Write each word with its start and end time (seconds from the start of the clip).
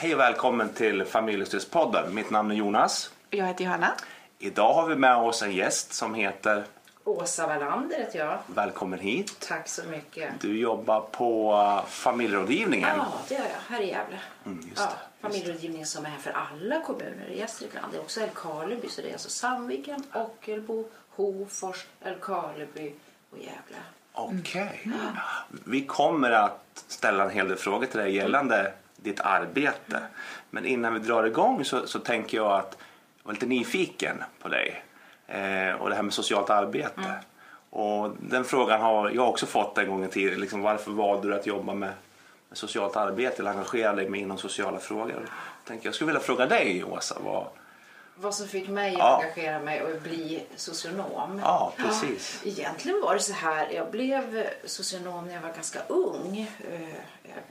Hej 0.00 0.14
och 0.14 0.20
välkommen 0.20 0.68
till 0.68 1.04
Familjestödspodden. 1.04 2.14
Mitt 2.14 2.30
namn 2.30 2.50
är 2.50 2.54
Jonas. 2.54 3.10
Jag 3.30 3.46
heter 3.46 3.64
Johanna. 3.64 3.94
Idag 4.38 4.74
har 4.74 4.86
vi 4.86 4.96
med 4.96 5.16
oss 5.16 5.42
en 5.42 5.52
gäst 5.52 5.92
som 5.92 6.14
heter 6.14 6.64
Åsa 7.04 7.46
Wallander 7.46 7.98
heter 7.98 8.18
jag. 8.18 8.38
Välkommen 8.46 8.98
hit. 8.98 9.36
Tack 9.48 9.68
så 9.68 9.82
mycket. 9.84 10.40
Du 10.40 10.58
jobbar 10.58 11.00
på 11.00 11.52
uh, 11.54 11.86
familjerådgivningen. 11.86 12.88
Ja, 12.96 13.06
det 13.28 13.34
gör 13.34 13.40
jag. 13.40 13.74
Här 13.76 13.82
i 13.82 13.88
Gävle. 13.88 14.18
Mm, 14.46 14.68
just 14.68 14.80
ja, 14.80 14.84
det, 14.86 15.28
familjerådgivningen 15.28 15.86
som 15.86 16.06
är 16.06 16.10
här 16.10 16.18
för 16.18 16.30
alla 16.30 16.80
kommuner 16.80 17.28
i 17.28 17.38
Gästrikland. 17.38 17.86
Det 17.92 17.98
är 17.98 18.02
också 18.02 18.20
Älvkarleby, 18.20 18.88
så 18.88 19.02
det 19.02 19.08
är 19.08 19.12
alltså 19.12 19.30
Sandviken, 19.30 20.02
Ockelbo, 20.12 20.84
Hofors, 21.10 21.86
Älvkarleby 22.00 22.92
och 23.30 23.38
Gävle. 23.38 23.78
Okej. 24.12 24.90
Vi 25.64 25.86
kommer 25.86 26.30
att 26.30 26.84
ställa 26.88 27.24
en 27.24 27.30
hel 27.30 27.48
del 27.48 27.58
frågor 27.58 27.86
till 27.86 27.98
dig 27.98 28.14
gällande 28.14 28.72
ditt 28.96 29.20
arbete. 29.20 30.02
Men 30.50 30.66
innan 30.66 30.94
vi 30.94 30.98
drar 30.98 31.24
igång 31.24 31.64
så, 31.64 31.86
så 31.86 31.98
tänker 31.98 32.36
jag 32.36 32.52
att 32.52 32.76
jag 33.18 33.26
var 33.26 33.32
lite 33.32 33.46
nyfiken 33.46 34.24
på 34.42 34.48
dig 34.48 34.84
eh, 35.26 35.72
och 35.72 35.88
det 35.88 35.96
här 35.96 36.02
med 36.02 36.14
socialt 36.14 36.50
arbete. 36.50 37.14
Och 37.70 38.10
den 38.20 38.44
frågan 38.44 38.80
har 38.80 39.10
jag 39.10 39.28
också 39.28 39.46
fått 39.46 39.78
en 39.78 39.88
gång 39.88 40.04
i 40.04 40.08
tiden. 40.08 40.40
Liksom, 40.40 40.62
varför 40.62 40.90
valde 40.90 41.28
du 41.28 41.34
att 41.34 41.46
jobba 41.46 41.74
med, 41.74 41.92
med 42.48 42.58
socialt 42.58 42.96
arbete 42.96 43.36
eller 43.38 43.50
engagera 43.50 43.92
dig 43.92 44.08
med 44.08 44.20
inom 44.20 44.38
sociala 44.38 44.78
frågor? 44.78 45.10
Jag, 45.12 45.64
tänker, 45.64 45.86
jag 45.86 45.94
skulle 45.94 46.06
vilja 46.06 46.20
fråga 46.20 46.46
dig 46.46 46.84
Åsa. 46.84 47.16
Vad, 47.24 47.46
Vad 48.18 48.34
som 48.34 48.48
fick 48.48 48.68
mig 48.68 48.92
att 48.92 48.98
Ja. 48.98 49.22
engagera 49.22 49.58
mig 49.60 49.82
och 49.82 50.00
bli 50.02 50.46
socionom. 50.56 51.38
ja, 51.44 51.72
precis. 51.76 52.40
Egentligen 52.44 53.00
var 53.00 53.14
det 53.14 53.20
så 53.20 53.32
här, 53.32 53.70
jag 53.70 53.90
blev 53.90 54.46
socionom 54.64 55.26
när 55.26 55.34
jag 55.34 55.40
var 55.42 55.52
ganska 55.52 55.82
ung. 55.88 56.50
Eh, 56.72 56.94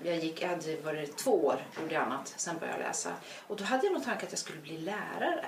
Jag 0.03 0.15
gick, 0.17 0.41
jag 0.41 0.49
hade 0.49 0.75
varit 0.81 1.17
två 1.17 1.45
år, 1.45 1.57
gjorde 1.81 1.99
annat, 2.01 2.33
sen 2.37 2.57
började 2.59 2.79
jag 2.79 2.87
läsa. 2.87 3.09
Och 3.47 3.55
då 3.55 3.63
hade 3.63 3.85
jag 3.85 3.93
nog 3.93 4.03
tanken 4.03 4.25
att 4.25 4.31
jag 4.31 4.39
skulle 4.39 4.61
bli 4.61 4.77
lärare. 4.77 5.45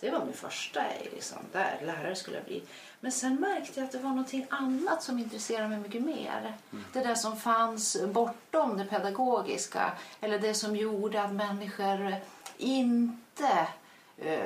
Det 0.00 0.10
var 0.10 0.24
min 0.24 0.34
första, 0.34 0.82
liksom, 1.12 1.38
där, 1.52 1.80
lärare 1.86 2.14
skulle 2.14 2.36
jag 2.36 2.44
bli. 2.46 2.62
Men 3.00 3.12
sen 3.12 3.34
märkte 3.40 3.80
jag 3.80 3.86
att 3.86 3.92
det 3.92 3.98
var 3.98 4.10
någonting 4.10 4.46
annat 4.50 5.02
som 5.02 5.18
intresserade 5.18 5.68
mig 5.68 5.78
mycket 5.78 6.02
mer. 6.02 6.54
Det 6.92 7.00
där 7.00 7.14
som 7.14 7.36
fanns 7.36 7.96
bortom 8.06 8.78
det 8.78 8.84
pedagogiska. 8.84 9.92
Eller 10.20 10.38
det 10.38 10.54
som 10.54 10.76
gjorde 10.76 11.22
att 11.22 11.32
människor 11.32 12.16
inte 12.56 13.66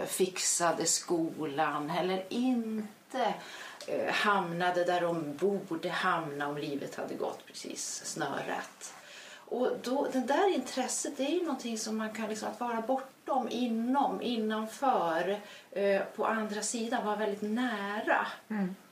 fixade 0.07 0.87
skolan 0.87 1.91
eller 1.91 2.25
inte 2.29 3.35
eh, 3.87 4.13
hamnade 4.13 4.85
där 4.85 5.01
de 5.01 5.37
borde 5.37 5.89
hamna 5.89 6.49
om 6.49 6.59
livet 6.59 6.95
hade 6.95 7.15
gått 7.15 7.47
precis 7.47 8.03
snörrätt. 8.05 8.95
Och 9.51 9.71
då, 9.83 10.09
det 10.13 10.21
där 10.21 10.55
intresset 10.55 11.17
det 11.17 11.23
är 11.23 11.31
ju 11.31 11.43
någonting 11.43 11.79
som 11.79 11.97
man 11.97 12.13
kan 12.13 12.29
liksom, 12.29 12.49
att 12.49 12.61
vara 12.61 12.81
bortom, 12.81 13.49
inom, 13.51 14.23
innanför, 14.23 15.41
eh, 15.71 16.03
på 16.17 16.27
andra 16.27 16.63
sidan, 16.63 17.07
vara 17.07 17.17
väldigt 17.17 17.43
nära 17.43 18.27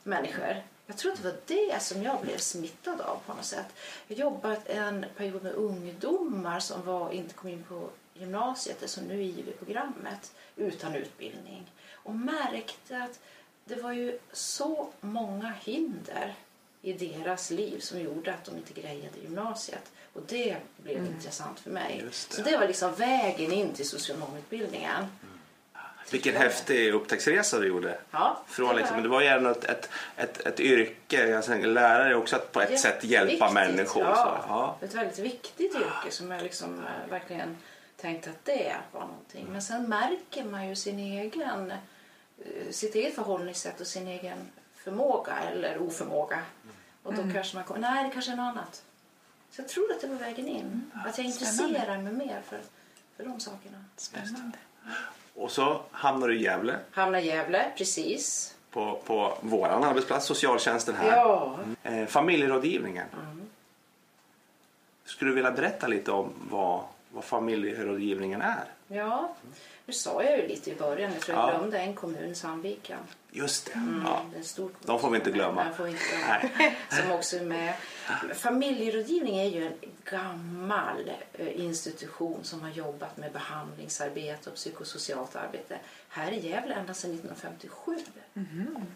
människor. 0.02 0.62
Jag 0.86 0.96
tror 0.96 1.12
att 1.12 1.22
det 1.22 1.28
var 1.28 1.36
det 1.46 1.82
som 1.82 2.02
jag 2.02 2.20
blev 2.20 2.36
smittad 2.36 3.00
av 3.00 3.18
på 3.26 3.34
något 3.34 3.44
sätt. 3.44 3.66
Jag 4.06 4.18
jobbade 4.18 4.56
en 4.56 5.06
period 5.16 5.42
med 5.42 5.54
ungdomar 5.54 6.60
som 6.60 6.84
var, 6.84 7.10
inte 7.10 7.34
kom 7.34 7.50
in 7.50 7.64
på 7.68 7.88
gymnasiet, 8.20 8.82
alltså 8.82 9.00
nu 9.00 9.22
i 9.22 9.28
IV-programmet, 9.28 10.32
utan 10.56 10.94
utbildning. 10.94 11.70
Och 11.92 12.14
märkte 12.14 13.02
att 13.02 13.20
det 13.64 13.82
var 13.82 13.92
ju 13.92 14.18
så 14.32 14.88
många 15.00 15.52
hinder 15.64 16.34
i 16.82 16.92
deras 16.92 17.50
liv 17.50 17.78
som 17.80 18.00
gjorde 18.00 18.34
att 18.34 18.44
de 18.44 18.56
inte 18.56 18.80
grejade 18.80 19.18
gymnasiet. 19.22 19.92
Och 20.12 20.22
det 20.28 20.56
blev 20.76 21.06
intressant 21.06 21.60
för 21.60 21.70
mig. 21.70 22.02
Det. 22.04 22.14
Så 22.14 22.42
det 22.42 22.56
var 22.56 22.66
liksom 22.66 22.94
vägen 22.94 23.52
in 23.52 23.72
till 23.72 23.88
socionomutbildningen. 23.88 25.06
Vilken 26.10 26.36
häftig 26.36 26.94
upptäcktsresa 26.94 27.58
du 27.58 27.66
gjorde. 27.66 27.98
Ja, 28.10 28.40
Från 28.46 28.66
det 28.68 28.72
var- 28.72 28.80
liksom, 28.80 29.02
det 29.02 29.08
var 29.08 29.20
ju 29.20 29.50
ett, 29.50 29.64
ett, 29.64 29.88
ett, 30.16 30.40
ett 30.46 30.60
yrke, 30.60 31.28
jag 31.28 31.44
tänker, 31.44 31.68
lärare 31.68 32.08
är 32.08 32.14
också 32.14 32.36
att 32.36 32.52
på 32.52 32.60
ett 32.60 32.80
sätt 32.80 33.04
hjälpa 33.04 33.50
människor. 33.52 34.02
Ja, 34.04 34.14
Så, 34.16 34.48
ja. 34.48 34.78
Ett 34.86 34.94
väldigt 34.94 35.18
viktigt 35.18 35.74
yrke 35.74 36.10
som 36.10 36.30
jag 36.30 36.42
liksom 36.42 36.78
eh, 36.78 37.10
verkligen 37.10 37.56
tänkte 37.96 38.30
att 38.30 38.44
det 38.44 38.76
var 38.92 39.00
någonting. 39.00 39.46
Men 39.48 39.62
sen 39.62 39.88
märker 39.88 40.44
man 40.44 40.68
ju 40.68 40.76
sin 40.76 40.98
egen, 40.98 41.70
eh, 41.70 42.70
sitt 42.70 42.94
eget 42.94 43.14
förhållningssätt 43.14 43.80
och 43.80 43.86
sin 43.86 44.08
egen 44.08 44.38
förmåga 44.74 45.34
eller 45.36 45.78
oförmåga. 45.82 46.38
Och 47.02 47.14
då 47.14 47.22
kanske 47.32 47.56
man 47.56 47.64
kommer, 47.64 47.80
nej 47.80 48.04
det 48.04 48.10
kanske 48.10 48.32
är 48.32 48.36
något 48.36 48.52
annat. 48.56 48.82
Så 49.50 49.60
jag 49.62 49.68
tror 49.68 49.92
att 49.92 50.00
det 50.00 50.06
var 50.06 50.16
vägen 50.16 50.48
in. 50.48 50.90
att 51.06 51.18
jag 51.18 51.26
intresserar 51.26 51.98
mig 51.98 52.12
mer 52.12 52.42
för, 52.48 52.60
för 53.16 53.24
de 53.24 53.40
sakerna. 53.40 53.84
Spännande. 53.96 54.58
Och 55.34 55.50
så 55.50 55.80
hamnar 55.90 56.28
du 56.28 56.36
i 56.36 56.42
Gävle 56.42 56.78
Hamna 56.90 57.20
i 57.20 57.26
Gävle, 57.26 57.72
precis. 57.76 58.54
på, 58.70 59.00
på 59.04 59.38
vår 59.40 59.66
arbetsplats, 59.66 60.26
socialtjänsten 60.26 60.94
här. 60.94 61.16
Ja, 61.16 61.58
Eh, 61.82 62.06
familjerådgivningen. 62.06 63.06
Skulle 65.04 65.30
du 65.30 65.34
vilja 65.34 65.50
berätta 65.50 65.86
lite 65.86 66.12
om 66.12 66.32
vad, 66.50 66.84
vad 67.16 67.24
familjerådgivningen 67.24 68.42
är? 68.42 68.64
ja. 68.88 69.34
Nu 69.88 69.92
sa 69.92 70.22
jag 70.22 70.38
ju 70.38 70.48
lite 70.48 70.70
i 70.70 70.74
början, 70.74 71.12
jag 71.12 71.20
tror 71.22 71.38
jag 71.38 71.48
Ja. 71.54 71.58
glömde 71.58 71.78
en 71.78 71.94
kommun, 71.94 72.34
Sandviken. 72.34 72.98
Just 73.30 73.66
det. 73.66 73.72
Mm, 73.72 74.02
Ja. 74.04 74.22
det 74.30 74.36
är 74.36 74.38
en 74.38 74.44
stor 74.44 74.70
De 74.82 75.00
får 75.00 75.10
vi 75.10 75.16
inte 75.16 75.30
glömma. 75.30 75.64
Nej, 75.64 75.74
får 75.74 75.88
inte 75.88 76.02
glömma. 76.10 76.72
Som 77.02 77.12
också 77.12 77.36
är 77.36 77.40
med. 77.44 77.74
Familjerådgivning 78.34 79.36
är 79.38 79.44
ju 79.48 79.66
en 79.66 79.72
gammal 80.04 81.10
eh, 81.32 81.60
institution 81.60 82.38
som 82.44 82.60
har 82.62 82.70
jobbat 82.70 83.16
med 83.16 83.32
behandlingsarbete 83.32 84.50
och 84.50 84.56
psykosocialt 84.56 85.36
arbete 85.36 85.78
här 86.08 86.32
i 86.32 86.48
Gävle 86.48 86.74
ända 86.74 86.94
sedan 86.94 87.10
1957. 87.14 87.96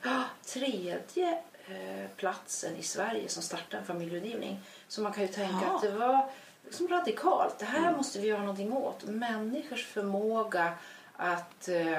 Ja, 0.02 0.22
Tredje 0.46 1.32
eh, 1.68 2.06
platsen 2.16 2.76
i 2.76 2.82
Sverige 2.82 3.28
som 3.28 3.42
startade 3.42 3.76
en 3.78 3.84
familjerådgivning. 3.84 4.60
Så 4.88 5.00
man 5.02 5.12
kan 5.12 5.22
ju 5.22 5.28
tänka 5.28 5.58
Ja. 5.66 5.76
att 5.76 5.82
det 5.82 5.90
var 5.90 6.30
liksom 6.64 6.88
radikalt. 6.88 7.58
Det 7.58 7.64
här 7.64 7.96
måste 7.96 8.18
vi 8.20 8.28
göra 8.28 8.40
någonting 8.40 8.72
åt. 8.72 9.04
Människors 9.04 9.86
förmåga 9.86 10.72
att 11.16 11.68
eh, 11.68 11.98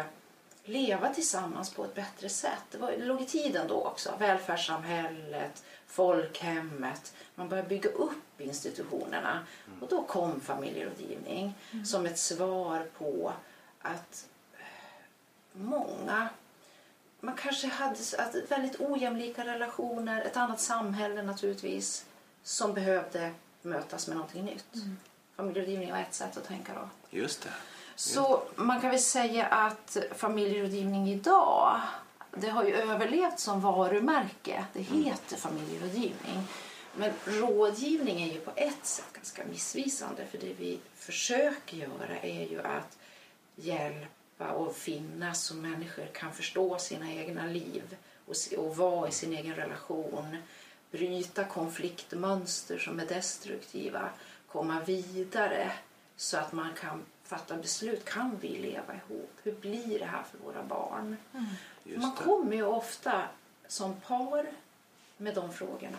leva 0.63 1.13
tillsammans 1.13 1.73
på 1.73 1.83
ett 1.83 1.95
bättre 1.95 2.29
sätt. 2.29 2.63
Det, 2.71 2.77
var, 2.77 2.91
det 2.91 3.05
låg 3.05 3.21
i 3.21 3.25
tiden 3.25 3.67
då 3.67 3.83
också. 3.83 4.13
Välfärdssamhället, 4.19 5.63
folkhemmet. 5.87 7.13
Man 7.35 7.49
började 7.49 7.69
bygga 7.69 7.89
upp 7.89 8.41
institutionerna. 8.41 9.45
Och 9.81 9.87
då 9.87 10.03
kom 10.03 10.41
familjerådgivning 10.41 11.53
som 11.85 12.05
ett 12.05 12.19
svar 12.19 12.87
på 12.97 13.33
att 13.81 14.27
eh, 14.53 14.59
många 15.53 16.29
man 17.23 17.35
kanske 17.35 17.67
hade 17.67 17.97
väldigt 18.49 18.81
ojämlika 18.81 19.45
relationer, 19.45 20.21
ett 20.21 20.37
annat 20.37 20.59
samhälle 20.59 21.21
naturligtvis, 21.21 22.05
som 22.43 22.73
behövde 22.73 23.31
mötas 23.61 24.07
med 24.07 24.17
någonting 24.17 24.45
nytt. 24.45 24.65
Familjerådgivning 25.35 25.91
var 25.91 25.99
ett 25.99 26.13
sätt 26.13 26.37
att 26.37 26.47
tänka 26.47 26.73
då. 26.73 26.89
Just 27.17 27.41
det. 27.43 27.49
Så 27.95 28.43
man 28.55 28.81
kan 28.81 28.89
väl 28.89 28.99
säga 28.99 29.45
att 29.45 29.97
familjerådgivning 30.15 31.09
idag 31.09 31.81
det 32.37 32.49
har 32.49 32.63
ju 32.63 32.75
överlevt 32.75 33.39
som 33.39 33.61
varumärke. 33.61 34.65
Det 34.73 34.81
heter 34.81 35.37
familjerådgivning. 35.37 36.47
Men 36.95 37.11
rådgivning 37.25 38.21
är 38.23 38.33
ju 38.33 38.39
på 38.39 38.51
ett 38.55 38.85
sätt 38.85 39.05
ganska 39.13 39.43
missvisande 39.45 40.25
för 40.25 40.37
det 40.37 40.53
vi 40.59 40.79
försöker 40.95 41.77
göra 41.77 42.17
är 42.21 42.47
ju 42.49 42.61
att 42.61 42.97
hjälpa 43.55 44.51
och 44.51 44.75
finnas 44.75 45.43
så 45.43 45.55
människor 45.55 46.05
kan 46.05 46.33
förstå 46.33 46.77
sina 46.77 47.11
egna 47.13 47.45
liv 47.45 47.97
och, 48.25 48.35
se- 48.35 48.57
och 48.57 48.77
vara 48.77 49.09
i 49.09 49.11
sin 49.11 49.33
egen 49.33 49.55
relation. 49.55 50.37
Bryta 50.91 51.43
konfliktmönster 51.43 52.77
som 52.77 52.99
är 52.99 53.05
destruktiva. 53.05 54.09
Komma 54.47 54.79
vidare 54.79 55.71
så 56.15 56.37
att 56.37 56.51
man 56.51 56.73
kan 56.73 57.01
fatta 57.23 57.57
beslut. 57.57 58.05
Kan 58.05 58.37
vi 58.41 58.47
leva 58.47 58.93
ihop? 58.95 59.39
Hur 59.43 59.51
blir 59.51 59.99
det 59.99 60.05
här 60.05 60.23
för 60.23 60.37
våra 60.37 60.63
barn? 60.63 61.17
Just 61.83 62.01
man 62.01 62.15
kommer 62.15 62.55
ju 62.55 62.63
ofta 62.63 63.23
som 63.67 63.95
par 64.01 64.45
med 65.17 65.35
de 65.35 65.53
frågorna. 65.53 65.97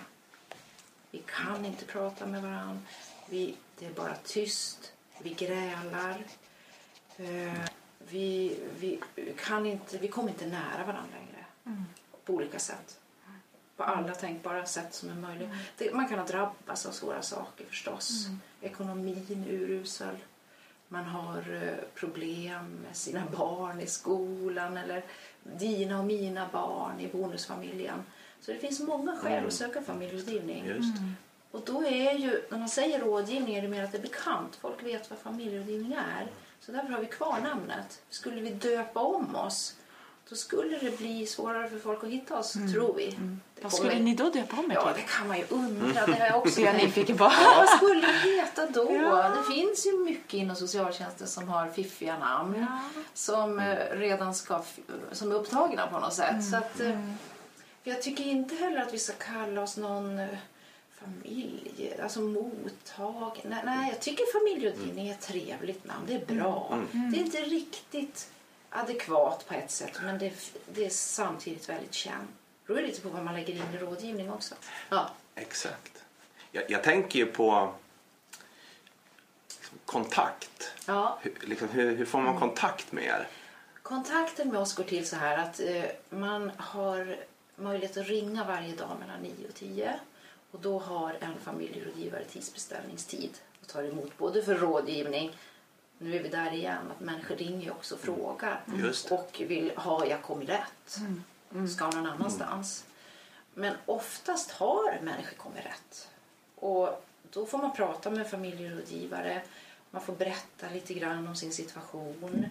Vi 1.10 1.22
kan 1.26 1.64
inte 1.64 1.84
prata 1.84 2.26
med 2.26 2.42
varandra. 2.42 2.80
Vi, 3.28 3.56
det 3.78 3.86
är 3.86 3.92
bara 3.92 4.14
tyst. 4.24 4.92
Vi 5.22 5.34
grälar. 5.34 6.24
Eh, 7.16 7.64
vi, 7.98 8.56
vi, 8.78 9.00
kan 9.36 9.66
inte, 9.66 9.98
vi 9.98 10.08
kommer 10.08 10.28
inte 10.28 10.46
nära 10.46 10.84
varandra 10.86 11.14
längre. 11.14 11.44
På 12.24 12.32
olika 12.32 12.58
sätt. 12.58 13.00
På 13.86 13.90
alla 13.90 14.14
tänkbara 14.14 14.66
sätt 14.66 14.94
som 14.94 15.10
är 15.10 15.14
möjliga. 15.14 15.50
Det, 15.78 15.94
man 15.94 16.08
kan 16.08 16.18
ha 16.18 16.26
drabbats 16.26 16.86
av 16.86 16.90
svåra 16.90 17.22
saker 17.22 17.64
förstås. 17.66 18.26
Ekonomin 18.60 19.44
är 19.48 19.52
urusel. 19.52 20.16
Man 20.88 21.04
har 21.04 21.62
eh, 21.62 21.84
problem 21.94 22.70
med 22.86 22.96
sina 22.96 23.22
barn 23.36 23.80
i 23.80 23.86
skolan 23.86 24.76
eller 24.76 25.02
dina 25.42 25.98
och 25.98 26.04
mina 26.04 26.48
barn 26.52 27.00
i 27.00 27.08
bonusfamiljen. 27.08 28.02
Så 28.40 28.52
det 28.52 28.58
finns 28.58 28.80
många 28.80 29.16
skäl 29.16 29.46
att 29.46 29.52
söka 29.52 29.82
familjerådgivning. 29.82 30.66
Just 30.66 30.96
det. 30.96 31.12
Och 31.50 31.62
då 31.66 31.84
är 31.86 32.12
ju, 32.12 32.42
när 32.50 32.58
man 32.58 32.68
säger 32.68 33.00
rådgivning 33.00 33.54
är 33.54 33.62
det 33.62 33.68
mer 33.68 33.84
att 33.84 33.92
det 33.92 33.98
är 33.98 34.02
bekant. 34.02 34.56
Folk 34.56 34.82
vet 34.82 35.10
vad 35.10 35.18
familjerådgivning 35.18 35.92
är. 35.92 36.26
Så 36.60 36.72
därför 36.72 36.88
har 36.88 37.00
vi 37.00 37.06
kvar 37.06 37.40
namnet. 37.40 38.02
Skulle 38.10 38.40
vi 38.40 38.50
döpa 38.50 39.00
om 39.00 39.36
oss 39.36 39.76
då 40.28 40.36
skulle 40.36 40.78
det 40.78 40.98
bli 40.98 41.26
svårare 41.26 41.68
för 41.70 41.78
folk 41.78 42.04
att 42.04 42.10
hitta 42.10 42.38
oss, 42.38 42.52
tror 42.72 42.94
vi. 42.96 43.06
Det 43.54 43.62
Vad 43.62 43.72
skulle 43.72 43.98
ni 43.98 44.14
då 44.14 44.30
döpa 44.30 44.56
om 44.56 44.70
er 44.70 44.74
Ja, 44.74 44.92
till? 44.92 45.02
det 45.02 45.08
kan 45.08 45.28
man 45.28 45.38
ju 45.38 45.44
undra. 45.48 46.06
Det 46.06 46.12
har 46.12 46.26
jag 46.26 46.36
också 46.38 46.60
jag 46.60 46.74
nyfiken 46.74 47.18
på. 47.18 47.24
Ja, 47.24 47.54
vad 47.56 47.68
skulle 47.68 48.00
det 48.00 48.12
heta 48.30 48.66
då? 48.66 48.92
Ja. 48.92 49.28
Det 49.28 49.54
finns 49.54 49.86
ju 49.86 49.98
mycket 50.04 50.34
inom 50.34 50.56
socialtjänsten 50.56 51.26
som 51.26 51.48
har 51.48 51.68
fiffiga 51.70 52.18
namn 52.18 52.66
som 53.14 53.58
eh, 53.58 53.76
redan 53.92 54.34
ska, 54.34 54.62
som 55.12 55.30
är 55.30 55.34
upptagna 55.34 55.86
på 55.86 55.98
något 55.98 56.14
sätt. 56.14 56.44
Så 56.50 56.56
att, 56.56 56.80
eh, 56.80 56.98
för 57.82 57.90
jag 57.90 58.02
tycker 58.02 58.24
inte 58.24 58.54
heller 58.54 58.80
att 58.80 58.94
vi 58.94 58.98
ska 58.98 59.12
kalla 59.12 59.62
oss 59.62 59.76
någon 59.76 60.18
eh, 60.18 60.28
familj, 61.00 61.92
alltså 62.02 62.20
mottag. 62.20 63.40
Nej, 63.44 63.62
nej, 63.64 63.88
jag 63.90 64.00
tycker 64.00 64.38
familjerådgivning 64.40 65.08
är 65.08 65.12
ett 65.12 65.20
trevligt 65.20 65.84
namn. 65.84 66.04
Det 66.06 66.14
är 66.14 66.26
bra. 66.34 66.78
Det 66.92 67.18
är 67.18 67.22
inte 67.24 67.38
riktigt 67.40 68.28
adekvat 68.72 69.46
på 69.48 69.54
ett 69.54 69.70
sätt 69.70 69.98
men 70.02 70.18
det, 70.18 70.32
det 70.66 70.84
är 70.84 70.90
samtidigt 70.90 71.68
väldigt 71.68 71.94
känt. 71.94 72.30
Det 72.66 72.72
beror 72.72 72.86
lite 72.86 73.00
på 73.00 73.08
vad 73.08 73.24
man 73.24 73.34
lägger 73.34 73.54
in 73.54 73.74
i 73.74 73.78
rådgivning 73.78 74.32
också. 74.32 74.54
Ja. 74.88 75.10
Exakt. 75.34 76.04
Jag, 76.50 76.70
jag 76.70 76.82
tänker 76.82 77.18
ju 77.18 77.26
på 77.26 77.74
liksom, 79.58 79.78
kontakt. 79.86 80.72
Ja, 80.86 81.18
Hur, 81.22 81.34
liksom, 81.40 81.68
hur, 81.68 81.96
hur 81.96 82.04
får 82.04 82.20
man 82.20 82.38
kontakt 82.40 82.92
med 82.92 83.04
er? 83.04 83.28
kontakten 83.82 84.48
med 84.48 84.60
oss 84.60 84.74
går 84.74 84.84
till 84.84 85.06
så 85.08 85.16
här 85.16 85.38
att 85.38 85.60
eh, 85.60 85.84
man 86.10 86.50
har 86.56 87.16
möjlighet 87.56 87.96
att 87.96 88.06
ringa 88.06 88.44
varje 88.44 88.74
dag 88.76 88.96
mellan 89.00 89.20
9 89.22 89.48
och 89.48 89.54
10 89.54 90.00
och 90.50 90.60
då 90.60 90.78
har 90.78 91.16
en 91.20 91.34
familjerådgivare 91.44 92.24
tidsbeställningstid 92.24 93.30
och 93.60 93.68
tar 93.68 93.82
emot 93.82 94.18
både 94.18 94.42
för 94.42 94.54
rådgivning 94.54 95.36
nu 96.02 96.16
är 96.16 96.22
vi 96.22 96.28
där 96.28 96.52
igen, 96.52 96.90
att 96.90 97.00
människor 97.00 97.36
ringer 97.36 97.70
också 97.70 97.94
och 97.94 98.00
frågar 98.00 98.60
Just 98.76 99.08
det. 99.08 99.14
och 99.14 99.42
vill 99.46 99.72
ha 99.76 100.06
jag 100.06 100.22
kommit 100.22 100.48
rätt? 100.48 100.98
Ska 101.74 101.90
någon 101.90 102.06
annanstans? 102.06 102.84
Men 103.54 103.74
oftast 103.86 104.50
har 104.50 105.00
människor 105.02 105.36
kommit 105.36 105.64
rätt. 105.64 106.08
Och 106.54 107.04
då 107.30 107.46
får 107.46 107.58
man 107.58 107.72
prata 107.72 108.10
med 108.10 108.30
familjerådgivare. 108.30 109.42
Man 109.90 110.02
får 110.02 110.12
berätta 110.12 110.66
lite 110.72 110.94
grann 110.94 111.28
om 111.28 111.36
sin 111.36 111.52
situation. 111.52 112.46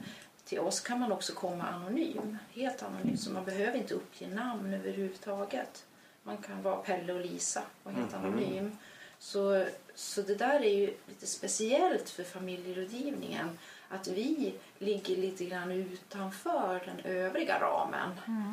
Till 0.45 0.59
oss 0.59 0.80
kan 0.80 1.00
man 1.00 1.12
också 1.12 1.33
komma 1.33 1.63
anonym, 1.63 2.38
helt 2.54 2.83
anonym, 2.83 3.18
så 3.18 3.31
man 3.31 3.45
behöver 3.45 3.77
inte 3.77 3.94
uppge 3.94 4.27
namn 4.27 4.74
överhuvudtaget. 4.74 5.86
Man 6.24 6.38
kan 6.38 6.62
vara 6.62 6.75
Pelle 6.75 7.13
och 7.13 7.19
Lisa 7.19 7.63
och 7.83 7.92
helt 7.92 8.13
anonym. 8.13 8.77
Så, 9.23 9.65
så 9.95 10.21
det 10.21 10.35
där 10.35 10.59
är 10.59 10.73
ju 10.77 10.94
lite 11.07 11.27
speciellt 11.27 12.09
för 12.09 12.23
familjerådgivningen. 12.23 13.57
Att 13.89 14.07
vi 14.07 14.53
ligger 14.77 15.18
lite 15.18 15.45
grann 15.45 15.71
utanför 15.71 16.83
den 16.85 17.00
övriga 17.15 17.59
ramen. 17.59 18.09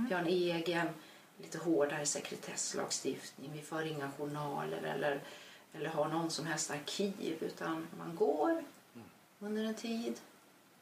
Vi 0.08 0.14
har 0.14 0.20
en 0.20 0.26
egen, 0.28 0.88
lite 1.42 1.58
hårdare 1.58 2.06
sekretesslagstiftning. 2.06 3.50
Vi 3.54 3.62
för 3.62 3.86
inga 3.86 4.10
journaler 4.18 4.82
eller, 4.82 5.20
eller 5.74 5.88
har 5.88 6.08
någon 6.08 6.30
som 6.30 6.46
helst 6.46 6.70
arkiv. 6.70 7.36
Utan 7.40 7.86
man 7.98 8.16
går 8.16 8.64
under 9.40 9.64
en 9.64 9.74
tid. 9.74 10.14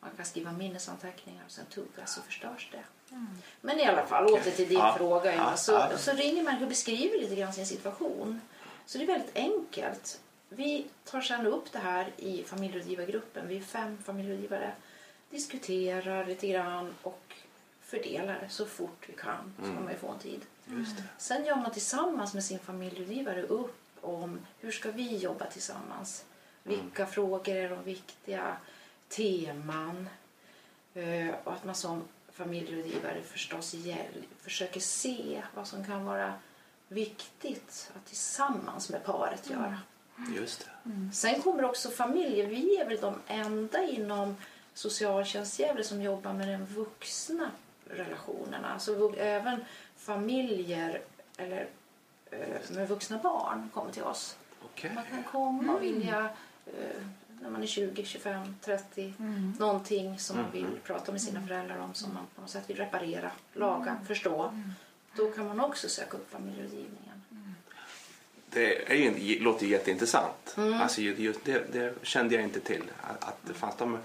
Man 0.01 0.11
kan 0.17 0.27
skriva 0.27 0.53
minnesanteckningar 0.53 1.43
och 1.47 1.51
sen 1.53 1.67
tuggas 1.67 2.19
och 2.19 2.25
förstörs 2.25 2.69
det. 2.73 3.15
Men 3.61 3.79
i 3.81 3.85
alla 3.85 4.07
fall, 4.07 4.27
åter 4.27 4.51
till 4.51 4.69
din 4.69 4.79
Ja, 4.79 4.95
fråga. 4.99 5.35
ja, 5.35 5.57
så, 5.57 5.73
ja. 5.73 5.99
så 5.99 6.13
ringer 6.13 6.43
människor 6.43 6.63
och 6.65 6.69
beskriver 6.69 7.19
lite 7.19 7.35
grann 7.35 7.53
sin 7.53 7.67
situation. 7.67 8.41
Så 8.87 8.99
det 8.99 9.05
är 9.05 9.09
väldigt 9.09 9.37
enkelt. 9.37 10.21
Vi 10.49 10.87
tar 11.05 11.21
sedan 11.21 11.47
upp 11.47 11.73
det 11.73 11.79
här 11.79 12.13
i 12.17 12.45
familjerådgivargruppen. 12.45 13.49
Vi 13.49 13.57
är 13.57 13.61
fem 13.61 13.99
familjerådgivare. 14.05 14.73
Diskuterar 15.31 16.27
lite 16.27 16.47
grann 16.49 16.95
och 17.03 17.35
fördelar 17.81 18.47
så 18.51 18.67
fort 18.67 19.05
vi 19.09 19.13
kan. 19.15 19.53
Så 19.59 19.63
kan 19.65 19.85
man 19.85 19.93
ju 19.93 19.99
få 19.99 20.09
en 20.09 20.19
tid. 20.19 20.41
Sen 21.19 21.45
gör 21.45 21.57
man 21.57 21.73
tillsammans 21.73 22.35
med 22.35 22.45
sin 22.45 22.59
familjerådgivare 22.59 23.43
upp 23.43 23.77
om 24.01 24.39
hur 24.61 24.71
ska 24.73 24.91
vi 24.91 25.17
jobba 25.17 25.47
tillsammans. 25.47 26.25
Vilka 26.63 27.07
frågor 27.07 27.55
är 27.57 27.71
de 27.71 27.83
viktiga? 27.85 28.57
Teman. 29.09 30.09
Eh, 30.95 31.35
Och 31.45 31.53
att 31.53 31.65
man 31.65 31.75
som 31.75 32.03
familjerådgivare 32.33 33.23
förstås 33.23 33.75
försöker 34.41 34.81
se 34.81 35.43
vad 35.55 35.67
som 35.69 35.85
kan 35.85 36.05
vara 36.05 36.35
viktigt 36.89 37.91
att 37.97 38.07
tillsammans 38.07 38.91
med 38.91 39.05
paret 39.05 39.51
göra. 39.51 39.79
Just 40.37 40.61
det. 40.85 40.91
Sen 41.15 41.43
kommer 41.43 41.65
också 41.65 41.91
familjer. 41.91 42.47
Vi 42.47 42.77
är 42.77 42.89
väl 42.89 43.01
de 43.01 43.15
enda 43.27 43.83
inom 43.83 44.37
socialtjänst 44.75 45.59
Gävle 45.59 45.85
som 45.85 46.03
jobbar 46.03 46.33
med 46.33 46.49
den 46.49 46.67
vuxna 46.67 47.51
relationerna. 47.91 48.69
Alltså 48.73 48.95
vu- 48.95 49.17
även 49.19 49.65
familjer 49.97 51.01
eller, 51.37 51.69
eh, 52.31 52.71
med 52.71 52.89
vuxna 52.89 53.19
barn 53.19 53.71
kommer 53.75 53.93
till 53.93 54.03
oss. 54.03 54.37
Okej. 54.65 54.93
Man 54.95 55.05
kan 55.11 55.23
komma 55.23 55.73
och 55.75 55.83
vilja 55.83 56.29
eh, 56.67 57.03
när 57.41 57.51
man 57.51 57.63
är 57.63 57.67
20, 57.67 58.05
25, 58.05 58.57
30 58.61 59.15
någonting 59.59 60.19
som 60.19 60.37
man 60.37 60.51
vill 60.53 60.67
prata 60.85 61.13
med 61.13 61.23
sina 61.23 61.47
föräldrar 61.47 61.79
om 61.79 61.95
som 61.95 62.15
man 62.15 62.27
på 62.35 62.41
något 62.41 62.51
sätt 62.51 62.71
vill 62.71 62.77
reparera, 62.77 63.31
laga, 63.53 63.97
förstå. 64.07 64.63
Då 65.17 65.31
kan 65.31 65.47
man 65.47 65.61
också 65.61 65.89
söka 65.89 66.17
upp 66.17 66.31
familjerådgivningen. 66.31 67.23
Det 68.51 68.91
är 68.93 68.95
ju, 68.95 69.41
låter 69.41 69.67
ju 69.67 69.73
jätteintressant. 69.73 70.57
Alltså, 70.57 71.01
ju- 71.01 71.15
just 71.19 71.45
det, 71.45 71.73
det 71.73 71.95
kände 72.03 72.35
jag 72.35 72.45
inte 72.45 72.61
till. 72.61 72.83
Att, 73.21 73.37
det 73.43 73.55
fanns 73.55 73.77
de, 73.77 73.99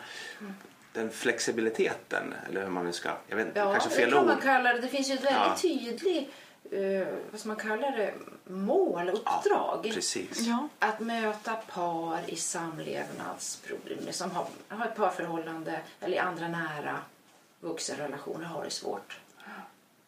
den 0.94 1.12
flexibiliteten, 1.12 2.34
eller 2.50 2.62
hur 2.62 2.70
man 2.70 2.86
nu 2.86 2.92
ska... 2.94 3.10
Jag 3.28 3.36
vet 3.38 3.48
inte, 3.48 3.60
Ja, 3.60 3.72
kanske 3.72 3.90
det 3.90 3.96
fel 3.96 4.10
kan 4.12 4.20
ord. 4.20 4.26
man 4.26 4.42
kalla 4.42 4.74
det. 4.74 4.80
Det 4.80 4.88
finns 4.88 5.10
ju 5.10 5.14
ett 5.14 5.24
väldigt 5.26 5.42
Ja. 5.42 5.58
tydligt 5.62 6.30
eh, 6.72 7.08
vad 7.32 7.40
ska 7.40 7.48
man 7.48 7.58
kalla 7.58 7.92
det, 7.92 8.14
mål, 8.46 9.10
uppdrag. 9.10 9.92
Precis. 9.94 10.40
Ja. 10.40 10.68
att 10.80 11.00
möta 11.00 11.56
par 11.56 12.20
i 12.28 12.36
samlevnadsproblem 12.36 13.98
som 14.12 14.32
har, 14.32 14.46
har 14.68 14.86
ett 14.86 14.96
parförhållande 14.96 15.80
eller 16.00 16.16
i 16.16 16.20
andra 16.20 16.48
nära 16.48 16.98
vuxenrelationer 17.60 18.46
har 18.46 18.64
det 18.64 18.70
svårt. 18.72 19.20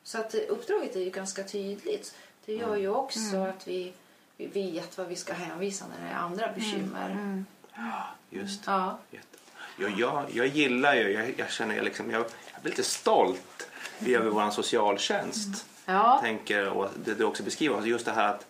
Så 0.03 0.17
att 0.17 0.35
uppdraget 0.35 0.95
är 0.95 1.00
ju 1.00 1.09
ganska 1.09 1.44
tydligt. 1.44 2.15
Det 2.45 2.53
gör 2.53 2.75
ju 2.75 2.89
också 2.89 3.38
att 3.38 3.67
vi, 3.67 3.94
vi 4.38 4.47
vet 4.47 4.97
vad 4.97 5.07
vi 5.07 5.15
ska 5.15 5.33
hänvisa 5.33 5.85
när 5.88 6.07
det 6.07 6.13
är 6.13 6.17
andra 6.17 6.51
bekymmer. 6.55 7.44
Just 8.29 8.65
det. 8.65 8.71
Ja. 8.71 9.00
Jag, 9.77 9.91
jag, 10.00 10.25
jag 10.33 10.47
gillar 10.47 10.95
ju, 10.95 11.11
jag, 11.11 11.33
jag 11.38 11.51
känner 11.51 11.75
jag 11.75 11.85
liksom, 11.85 12.11
jag, 12.11 12.21
jag 12.54 12.61
blir 12.61 12.71
lite 12.71 12.83
stolt 12.83 13.68
över 14.06 14.30
vår 14.30 14.49
socialtjänst. 14.49 15.66
Ja. 15.85 16.19
Tänker, 16.21 16.69
och 16.69 16.89
det 17.06 17.13
du 17.13 17.23
också 17.23 17.44
beskriver, 17.44 17.75
alltså 17.75 17.89
just 17.89 18.06
det 18.06 18.11
här 18.11 18.28
att, 18.28 18.45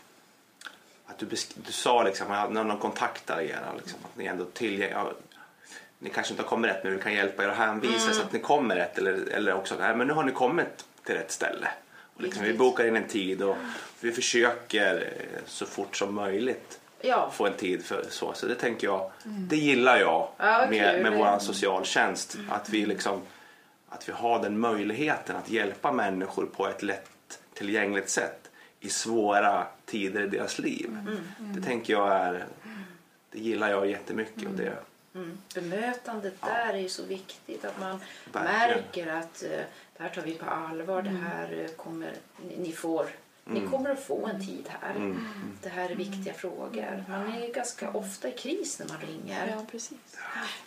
att 1.05 1.17
du, 1.17 1.25
besk, 1.25 1.51
du 1.55 1.71
sa 1.71 2.03
liksom, 2.03 2.31
att 2.31 2.51
när 2.51 2.63
någon 2.63 2.79
kontaktar 2.79 3.41
er, 3.41 3.61
liksom, 3.77 3.99
att 4.03 4.17
ni 4.17 4.25
ändå 4.25 4.45
tillgängliga. 4.45 4.91
Ja, 4.91 5.13
ni 5.99 6.09
kanske 6.09 6.33
inte 6.33 6.43
har 6.43 6.49
kommit 6.49 6.71
rätt 6.71 6.83
men 6.83 6.95
vi 6.95 7.01
kan 7.01 7.13
hjälpa 7.13 7.43
er 7.43 7.47
att 7.47 7.57
hänvisa 7.57 8.13
så 8.13 8.21
att 8.21 8.33
ni 8.33 8.39
kommer 8.39 8.75
rätt 8.75 8.97
eller, 8.97 9.29
eller 9.29 9.53
också, 9.53 9.75
nej 9.79 9.95
men 9.95 10.07
nu 10.07 10.13
har 10.13 10.23
ni 10.23 10.31
kommit 10.31 10.85
till 11.05 11.15
rätt 11.15 11.31
ställe. 11.31 11.67
Och 12.15 12.21
liksom, 12.21 12.43
vi 12.43 12.53
bokar 12.53 12.87
in 12.87 12.95
en 12.95 13.07
tid 13.07 13.41
och 13.41 13.55
vi 13.99 14.11
försöker 14.11 14.95
eh, 14.95 15.39
så 15.45 15.65
fort 15.65 15.95
som 15.97 16.15
möjligt 16.15 16.79
Ja. 17.05 17.31
få 17.33 17.47
en 17.47 17.53
tid 17.53 17.85
för 17.85 18.05
så. 18.09 18.33
Så 18.33 18.45
det 18.47 18.55
tänker 18.55 18.87
jag, 18.87 19.11
det 19.23 19.57
gillar 19.57 19.97
jag 19.97 20.27
Ja, 20.37 20.57
vad 20.59 20.69
med, 20.69 21.01
med 21.01 21.13
vår 21.13 21.39
socialtjänst. 21.39 22.37
Att 22.49 22.69
vi 22.69 22.85
liksom 22.85 23.21
att 23.89 24.09
vi 24.09 24.13
har 24.13 24.43
den 24.43 24.59
möjligheten 24.59 25.35
att 25.35 25.49
hjälpa 25.49 25.91
människor 25.91 26.45
på 26.45 26.67
ett 26.67 26.83
lätt 26.83 27.39
tillgängligt 27.53 28.09
sätt 28.09 28.49
i 28.79 28.89
svåra 28.89 29.67
tider 29.85 30.21
i 30.23 30.27
deras 30.27 30.59
liv. 30.59 30.97
Det 31.39 31.61
tänker 31.61 31.93
jag 31.93 32.11
är, 32.13 32.45
det 33.31 33.39
gillar 33.39 33.69
jag 33.69 33.89
jättemycket. 33.89 34.45
Och 34.45 34.53
det, 34.53 34.73
Mm. 35.15 35.37
Bemötandet 35.55 36.41
där 36.41 36.73
är 36.73 36.77
ju 36.77 36.89
så 36.89 37.03
viktigt. 37.03 37.65
Att 37.65 37.79
man 37.79 37.99
Verkligen. 38.31 38.77
märker 38.77 39.07
att 39.07 39.43
eh, 39.43 39.49
det 39.97 40.03
här 40.03 40.09
tar 40.09 40.21
vi 40.21 40.33
på 40.33 40.45
allvar. 40.45 41.01
Det 41.01 41.09
här 41.09 41.59
eh, 41.59 41.67
kommer, 41.75 42.13
ni, 42.49 42.57
ni, 42.57 42.71
får, 43.45 43.53
ni 43.53 43.67
kommer 43.67 43.89
att 43.89 44.03
få 44.03 44.25
en 44.27 44.47
tid 44.47 44.69
här. 44.79 45.15
Det 45.61 45.69
här 45.69 45.89
är 45.89 45.95
viktiga 45.95 46.33
frågor. 46.33 47.03
Man 47.09 47.33
är 47.33 47.47
ju 47.47 47.53
ganska 47.53 47.91
ofta 47.91 48.27
i 48.27 48.31
kris 48.31 48.79
när 48.79 48.87
man 48.87 48.97
ringer. 49.07 49.47
Ja, 49.47 49.65
precis. 49.71 49.97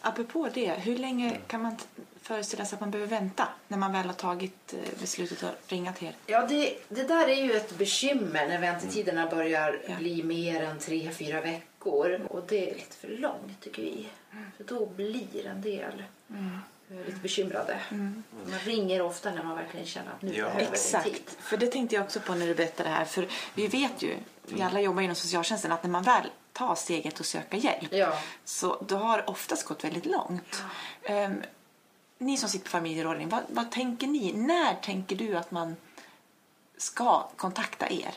Apropå 0.00 0.48
det, 0.54 0.70
hur 0.70 0.98
länge 0.98 1.36
kan 1.46 1.62
man 1.62 1.76
föreställa 2.22 2.64
sig 2.64 2.76
att 2.76 2.80
man 2.80 2.90
behöver 2.90 3.10
vänta 3.10 3.48
när 3.68 3.78
man 3.78 3.92
väl 3.92 4.06
har 4.06 4.12
tagit 4.12 4.74
eh, 4.74 5.00
beslutet 5.00 5.42
att 5.44 5.72
ringa 5.72 5.92
till 5.92 6.08
er? 6.08 6.14
Ja, 6.26 6.46
det, 6.46 6.78
det 6.88 7.02
där 7.02 7.28
är 7.28 7.44
ju 7.44 7.52
ett 7.52 7.78
bekymmer 7.78 8.48
när 8.48 8.58
väntetiderna 8.60 9.26
börjar 9.26 9.80
Ja. 9.88 9.94
bli 9.98 10.22
mer 10.22 10.62
än 10.62 10.78
tre, 10.78 11.10
fyra 11.10 11.40
veckor. 11.40 12.20
Och 12.30 12.44
det 12.48 12.70
är 12.70 12.74
lite 12.74 12.96
för 12.96 13.08
långt 13.08 13.60
tycker 13.60 13.82
vi. 13.82 14.08
För 14.56 14.64
då 14.64 14.86
blir 14.86 15.46
en 15.46 15.62
del 15.62 16.02
eh, 16.30 16.58
lite 16.88 17.18
bekymrade. 17.22 17.80
Man 17.90 18.58
ringer 18.64 19.02
ofta 19.02 19.30
när 19.30 19.42
man 19.42 19.56
verkligen 19.56 19.86
känner 19.86 20.12
att 20.12 20.22
nu 20.22 20.34
Ja. 20.34 20.44
behöver 20.44 20.60
det 20.60 20.66
tid. 20.66 20.72
Exakt, 20.74 21.36
för 21.40 21.56
det 21.56 21.66
tänkte 21.66 21.96
jag 21.96 22.04
också 22.04 22.20
på 22.20 22.34
när 22.34 22.46
du 22.46 22.54
berättade 22.54 22.88
det 22.88 22.94
här. 22.94 23.04
För 23.04 23.28
vi 23.54 23.66
vet 23.66 24.02
ju, 24.02 24.16
vi 24.42 24.62
alla 24.62 24.80
jobbar 24.80 25.02
inom 25.02 25.16
socialtjänsten, 25.16 25.72
att 25.72 25.82
när 25.82 25.90
man 25.90 26.02
väl 26.02 26.30
tar 26.52 26.74
steget 26.74 27.20
och 27.20 27.26
söka 27.26 27.56
hjälp 27.56 27.88
Ja. 27.92 28.18
så 28.44 28.82
då 28.88 28.96
har 28.96 29.30
oftast 29.30 29.64
gått 29.64 29.84
väldigt 29.84 30.06
långt. 30.06 30.62
Ehm, 31.02 31.42
ni 32.18 32.36
som 32.36 32.48
sitter 32.48 32.64
på 32.64 32.70
familjerådgivning, 32.70 33.28
vad, 33.28 33.42
vad 33.48 33.70
tänker 33.70 34.06
ni? 34.06 34.32
När 34.32 34.74
tänker 34.74 35.16
du 35.16 35.36
att 35.36 35.50
man 35.50 35.76
ska 36.76 37.28
kontakta 37.36 37.90
er? 37.90 38.14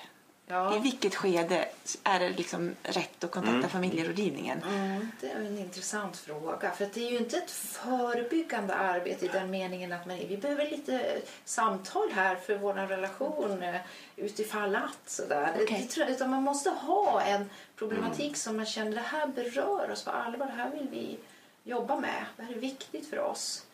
Ja. 0.51 0.75
I 0.75 0.79
vilket 0.79 1.15
skede 1.15 1.67
är 2.03 2.19
det 2.19 2.29
liksom 2.29 2.75
rätt 2.83 3.23
att 3.23 3.31
kontakta 3.31 3.57
Mm. 3.57 3.69
familjerådgivningen? 3.69 4.63
Mm, 4.63 5.11
det 5.21 5.31
är 5.31 5.35
en 5.35 5.57
intressant 5.57 6.17
fråga. 6.17 6.71
För 6.71 6.85
att 6.85 6.93
det 6.93 7.07
är 7.07 7.11
ju 7.11 7.17
inte 7.17 7.37
ett 7.37 7.51
förebyggande 7.51 8.75
arbete 8.75 9.25
i 9.25 9.27
den 9.27 9.49
meningen 9.51 9.91
att 9.91 10.05
man, 10.05 10.17
vi 10.17 10.37
behöver 10.37 10.69
lite 10.69 11.21
samtal 11.45 12.09
här 12.11 12.35
för 12.35 12.57
vår 12.57 12.73
relation 12.73 13.63
eh, 13.63 13.75
utifall 14.15 14.75
att. 14.75 15.09
Sådär. 15.09 15.53
Det- 15.57 15.63
Okej. 15.63 15.89
Det, 15.95 16.11
utan 16.11 16.29
man 16.29 16.43
måste 16.43 16.69
ha 16.69 17.21
en 17.21 17.49
problematik 17.75 18.37
som 18.37 18.55
man 18.57 18.65
känner 18.65 18.91
det 18.91 19.01
här 19.01 19.27
berör 19.27 19.91
oss 19.91 20.03
på 20.03 20.11
allvar. 20.11 20.45
Det 20.45 20.51
här 20.53 20.71
vill 20.71 20.87
vi 20.91 21.17
jobba 21.63 21.99
med. 21.99 22.25
Det 22.37 22.43
här 22.43 22.53
är 22.53 22.59
viktigt 22.59 23.09
för 23.09 23.19
oss. 23.19 23.65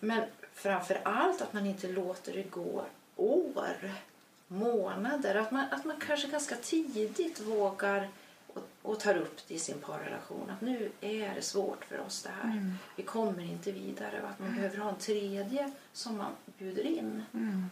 Men 0.00 0.22
framför 0.54 1.00
allt 1.02 1.42
att 1.42 1.52
man 1.52 1.66
inte 1.66 1.86
låter 1.88 2.32
det 2.32 2.42
gå 2.50 2.84
år, 3.16 3.76
månader. 4.50 5.34
Att 5.34 5.50
man, 5.50 5.64
att 5.70 5.84
man 5.84 5.96
kanske 6.06 6.28
ganska 6.28 6.56
tidigt 6.56 7.40
vågar 7.40 8.08
och, 8.46 8.62
och 8.82 9.00
tar 9.00 9.16
upp 9.16 9.40
det 9.48 9.54
i 9.54 9.58
sin 9.58 9.78
parrelation. 9.78 10.50
Att 10.50 10.60
nu 10.60 10.90
är 11.00 11.34
det 11.34 11.42
svårt 11.42 11.84
för 11.84 12.00
oss 12.00 12.22
det 12.22 12.30
här. 12.42 12.74
Vi 12.96 13.02
kommer 13.02 13.42
inte 13.42 13.72
vidare. 13.72 14.22
Och 14.22 14.28
att 14.28 14.38
man 14.38 14.54
behöver 14.54 14.78
ha 14.78 14.88
en 14.88 14.98
tredje 14.98 15.72
som 15.92 16.16
man 16.16 16.32
bjuder 16.58 16.86
in 16.86 17.22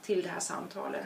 till 0.02 0.22
det 0.22 0.28
här 0.28 0.40
samtalet. 0.40 1.04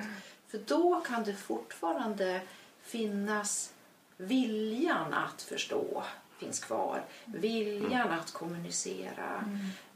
För 0.49 0.59
då 0.59 1.01
kan 1.01 1.25
det 1.25 1.35
fortfarande 1.35 2.41
finnas 2.83 3.73
viljan 4.17 5.15
att 5.15 5.43
förstå 5.43 6.03
finns 6.45 6.61
kvar. 6.61 7.03
Viljan 7.25 8.11
att 8.11 8.33
kommunicera. 8.33 9.45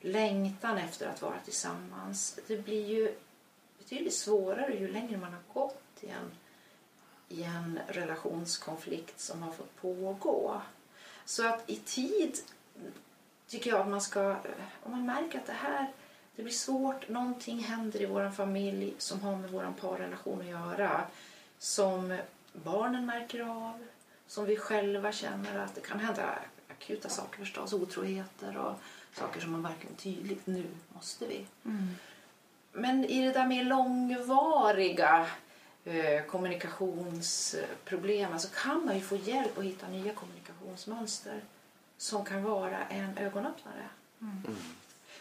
Längtan 0.00 0.78
efter 0.78 1.08
att 1.08 1.22
vara 1.22 1.38
tillsammans. 1.44 2.38
Det 2.46 2.64
blir 2.64 2.86
ju 2.86 3.14
betydligt 3.88 4.14
svårare 4.14 4.74
ju 4.74 4.88
längre 4.88 5.16
man 5.16 5.32
har 5.32 5.62
gått 5.62 5.82
i 6.00 6.08
en, 6.08 6.30
i 7.28 7.42
en 7.42 7.80
relationskonflikt 7.88 9.20
som 9.20 9.42
har 9.42 9.52
fått 9.52 9.76
pågå. 9.76 10.60
Så 11.24 11.46
att 11.46 11.70
i 11.70 11.76
tid 11.76 12.38
tycker 13.46 13.70
jag 13.70 13.80
att 13.80 13.88
man 13.88 14.00
ska, 14.00 14.36
om 14.82 14.90
man 14.90 15.06
märker 15.06 15.38
att 15.38 15.46
det 15.46 15.52
här 15.52 15.92
det 16.36 16.42
blir 16.42 16.52
svårt, 16.52 17.08
någonting 17.08 17.58
händer 17.58 18.02
i 18.02 18.06
vår 18.06 18.30
familj 18.30 18.94
som 18.98 19.20
har 19.20 19.36
med 19.36 19.50
vår 19.50 19.74
parrelation 19.80 20.40
att 20.40 20.46
göra 20.46 21.06
som 21.58 22.18
barnen 22.52 23.06
märker 23.06 23.40
av, 23.40 23.86
som 24.26 24.44
vi 24.44 24.56
själva 24.56 25.12
känner 25.12 25.58
att 25.58 25.74
det 25.74 25.80
kan 25.80 26.00
hända 26.00 26.38
akuta 26.68 27.08
saker 27.08 27.38
förstås, 27.38 27.72
otroheter 27.72 28.56
och 28.56 28.74
saker 29.12 29.40
som 29.40 29.52
man 29.52 29.62
verkligen 29.62 29.96
tydligt, 29.96 30.46
nu 30.46 30.66
måste 30.94 31.26
vi. 31.26 31.46
Mm. 31.64 31.88
Men 32.76 33.04
i 33.04 33.26
det 33.26 33.32
där 33.32 33.46
mer 33.46 33.64
långvariga 33.64 35.26
eh, 35.84 36.22
kommunikationsproblemen 36.22 38.40
så 38.40 38.48
kan 38.48 38.86
man 38.86 38.94
ju 38.94 39.00
få 39.00 39.16
hjälp 39.16 39.58
att 39.58 39.64
hitta 39.64 39.88
nya 39.88 40.14
kommunikationsmönster 40.14 41.40
som 41.96 42.24
kan 42.24 42.42
vara 42.42 42.78
en 42.88 43.18
ögonöppnare. 43.18 43.88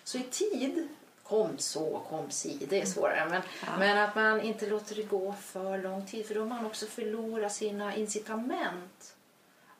Så 0.03 0.17
i 0.17 0.23
tid, 0.23 0.87
kom 1.23 1.57
så, 1.57 2.01
kom 2.09 2.31
si, 2.31 2.65
det 2.69 2.81
är 2.81 2.85
svårare. 2.85 3.29
Men, 3.29 3.41
men 3.79 3.97
att 3.97 4.15
man 4.15 4.41
inte 4.41 4.69
låter 4.69 4.95
det 4.95 5.03
gå 5.03 5.33
för 5.33 5.77
lång 5.77 6.05
tid 6.05 6.25
för 6.25 6.35
då 6.35 6.41
har 6.41 6.47
man 6.47 6.65
också 6.65 6.85
förlorat 6.85 7.53
sina 7.53 7.95
incitament 7.95 9.15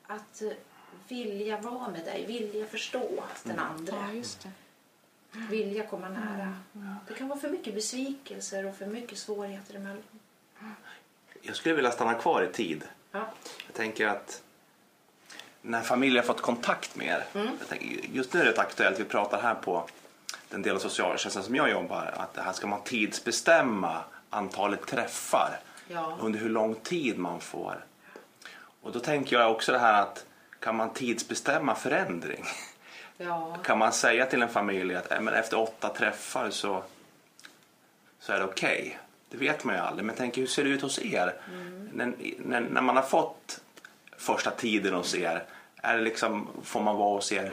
att 0.06 0.42
eh, 0.42 0.52
vilja 1.08 1.60
vara 1.60 1.88
med 1.88 2.04
dig, 2.04 2.26
vilja 2.26 2.66
förstå 2.66 3.24
den 3.44 3.58
andra 3.58 3.96
Ja, 3.96 4.12
just 4.12 4.42
det. 4.42 4.50
Vilja 5.50 5.86
komma 5.86 6.08
nära. 6.08 6.54
Det 7.08 7.14
kan 7.14 7.28
vara 7.28 7.38
för 7.38 7.48
mycket 7.48 7.74
besvikelser 7.74 8.66
och 8.66 8.76
för 8.76 8.86
mycket 8.86 9.18
svårigheter 9.18 9.74
emellan. 9.74 10.02
Jag 11.42 11.56
skulle 11.56 11.74
vilja 11.74 11.90
stanna 11.90 12.14
kvar 12.14 12.42
i 12.42 12.52
tid. 12.52 12.84
Ja. 13.12 13.32
Jag 13.66 13.74
tänker 13.74 14.06
att 14.06 14.42
när 15.62 15.82
familjen 15.82 16.24
har 16.24 16.26
fått 16.26 16.42
kontakt 16.42 16.96
med 16.96 17.06
er. 17.06 17.24
Jag 17.60 17.68
tänker, 17.68 17.86
just 18.12 18.32
nu 18.32 18.40
är 18.40 18.44
det 18.44 18.60
aktuellt. 18.60 19.00
Vi 19.00 19.04
pratar 19.04 19.42
här 19.42 19.54
på 19.54 19.88
den 20.48 20.62
del 20.62 20.74
av 20.74 20.78
socialtjänsten 20.78 21.42
som 21.42 21.54
jag 21.54 21.70
jobbar. 21.70 22.14
Att 22.16 22.34
det 22.34 22.42
här 22.42 22.52
ska 22.52 22.66
man 22.66 22.82
tidsbestämma 22.82 24.04
antalet 24.30 24.86
träffar. 24.86 25.60
Ja. 25.88 26.18
Under 26.20 26.38
hur 26.38 26.48
lång 26.48 26.74
tid 26.74 27.18
man 27.18 27.40
får. 27.40 27.84
Och 28.82 28.92
då 28.92 29.00
tänker 29.00 29.36
jag 29.36 29.50
också 29.50 29.72
det 29.72 29.78
här 29.78 30.02
att 30.02 30.26
kan 30.60 30.76
man 30.76 30.92
tidsbestämma 30.92 31.74
förändring? 31.74 32.44
Ja. 33.16 33.56
Kan 33.64 33.78
man 33.78 33.92
säga 33.92 34.26
till 34.26 34.42
en 34.42 34.48
familj 34.48 34.94
att 34.94 35.12
"Eh, 35.12 35.20
men 35.20 35.34
efter 35.34 35.58
åtta 35.58 35.88
träffar 35.88 36.50
så, 36.50 36.82
så 38.20 38.32
är 38.32 38.38
det 38.38 38.44
okej? 38.44 38.98
Det 39.30 39.36
vet 39.36 39.64
man 39.64 39.74
ju 39.74 39.80
aldrig. 39.80 40.04
Men 40.04 40.16
tänk 40.16 40.38
hur 40.38 40.46
ser 40.46 40.64
det 40.64 40.70
ut 40.70 40.82
hos 40.82 40.98
er? 40.98 41.34
När, 41.92 42.14
när, 42.38 42.60
när 42.60 42.80
man 42.80 42.96
har 42.96 43.02
fått 43.02 43.60
första 44.16 44.50
tiden 44.50 44.94
hos 44.94 45.14
er, 45.14 45.44
är 45.76 45.96
det 45.96 46.02
liksom, 46.02 46.48
får 46.62 46.80
man 46.80 46.96
vara 46.96 47.14
hos 47.14 47.32
er 47.32 47.52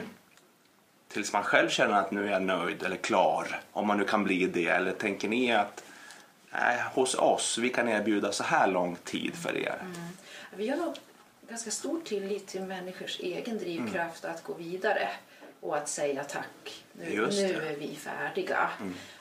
tills 1.08 1.32
man 1.32 1.42
själv 1.42 1.68
känner 1.68 1.94
att 2.00 2.10
nu 2.10 2.26
är 2.26 2.32
jag 2.32 2.42
nöjd 2.42 2.82
eller 2.82 2.96
klar? 2.96 3.60
Om 3.72 3.86
man 3.86 3.98
nu 3.98 4.04
kan 4.04 4.24
bli 4.24 4.46
det. 4.46 4.66
Eller 4.68 4.92
tänker 4.92 5.28
ni 5.28 5.52
att 5.52 5.84
nej, 6.50 6.82
hos 6.94 7.14
oss, 7.14 7.58
vi 7.58 7.68
kan 7.70 7.88
erbjuda 7.88 8.32
så 8.32 8.44
här 8.44 8.66
lång 8.66 8.96
tid 9.04 9.34
för 9.34 9.56
er? 9.56 9.78
Vi 10.56 10.68
har 10.68 10.76
nog 10.76 10.94
ganska 11.48 11.70
stor 11.70 12.00
tillit 12.04 12.46
till 12.46 12.62
människors 12.62 13.20
egen 13.20 13.58
drivkraft 13.58 14.24
att 14.24 14.42
gå 14.44 14.54
vidare 14.54 15.08
och 15.64 15.76
att 15.76 15.88
säga 15.88 16.24
tack. 16.24 16.84
Nu, 16.92 17.04
nu. 17.26 17.44
Mm. 17.54 17.66
är 17.66 17.76
vi 17.76 17.96
färdiga. 17.96 18.70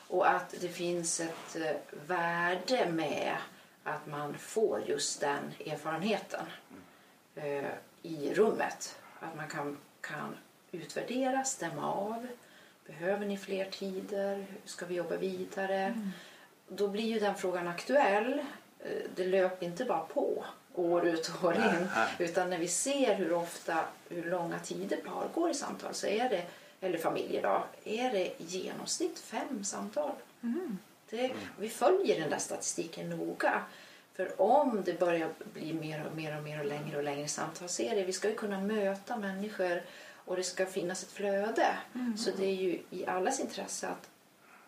Och 0.07 0.29
att 0.29 0.55
det 0.61 0.69
finns 0.69 1.19
ett 1.19 1.55
eh, 1.55 1.75
värde 2.07 2.91
med 2.91 3.37
att 3.83 4.07
man 4.07 4.37
får 4.37 4.81
just 4.87 5.21
den 5.21 5.51
erfarenheten 5.65 6.45
eh, 7.35 7.65
i 8.01 8.33
rummet. 8.33 8.95
Att 9.19 9.35
man 9.35 9.47
kan, 9.47 9.77
kan 10.01 10.35
utvärdera, 10.71 11.43
stämma 11.43 11.93
av. 11.93 12.27
Behöver 12.85 13.25
ni 13.25 13.37
fler 13.37 13.65
tider? 13.65 14.35
Hur 14.35 14.57
ska 14.65 14.85
vi 14.85 14.95
jobba 14.95 15.15
vidare? 15.17 16.11
Då 16.67 16.87
blir 16.87 17.03
ju 17.03 17.19
den 17.19 17.35
frågan 17.35 17.67
aktuell. 17.67 18.39
Eh, 18.79 18.91
Det 19.15 19.25
löper 19.25 19.65
inte 19.65 19.85
bara 19.85 20.05
på 20.05 20.45
år 20.75 21.07
ut 21.07 21.31
och 21.35 21.47
år 21.47 21.55
in. 21.55 21.87
Utan 22.19 22.49
när 22.49 22.57
vi 22.57 22.67
ser 22.67 23.15
hur 23.15 23.33
ofta, 23.33 23.79
hur 24.09 24.29
långa 24.31 24.59
tider 24.59 24.97
par 24.97 25.27
går 25.33 25.49
i 25.49 25.53
samtal 25.53 25.93
så 25.93 26.07
är 26.07 26.29
det, 26.29 26.43
eller 26.81 26.97
familjer 26.97 27.41
då, 27.41 27.63
är 27.83 28.11
det 28.11 28.25
i 28.25 28.43
genomsnitt 28.45 29.19
fem 29.19 29.63
samtal. 29.63 30.11
Det, 31.09 31.31
vi 31.59 31.69
följer 31.69 32.19
den 32.21 32.29
där 32.29 32.37
statistiken 32.37 33.09
noga. 33.09 33.61
För 34.13 34.41
om 34.41 34.81
det 34.85 34.99
börjar 34.99 35.29
bli 35.53 35.73
mer 35.73 36.05
och 36.05 36.15
mer 36.17 36.37
och 36.37 36.43
mer 36.43 36.59
och 36.59 36.65
längre 36.65 36.97
och 36.97 37.03
längre 37.03 37.27
samtalsserier, 37.27 38.05
vi 38.05 38.13
ska 38.13 38.29
ju 38.29 38.35
kunna 38.35 38.61
möta 38.61 39.17
människor 39.17 39.81
och 40.25 40.35
det 40.35 40.43
ska 40.43 40.65
finnas 40.65 41.03
ett 41.03 41.11
flöde. 41.11 41.67
Så 42.17 42.31
det 42.37 42.45
är 42.45 42.55
ju 42.55 42.81
i 42.89 43.05
allas 43.05 43.39
intresse 43.39 43.87
att 43.87 44.09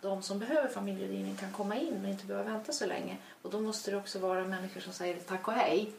de 0.02 0.22
som 0.22 0.40
behöver 0.40 0.68
familjerådgivning 0.70 1.36
kan 1.36 1.52
komma 1.52 1.76
in 1.76 2.02
och 2.06 2.10
inte 2.10 2.26
behöva 2.26 2.52
vänta 2.52 2.72
så 2.74 2.86
länge. 2.86 3.18
Och 3.42 3.52
då 3.52 3.60
måste 3.60 3.92
det 3.92 3.98
också 3.98 4.20
vara 4.20 4.44
människor 4.46 4.82
som 4.82 4.94
säger 4.94 5.20
tack 5.20 5.48
och 5.48 5.54
hej. 5.54 5.92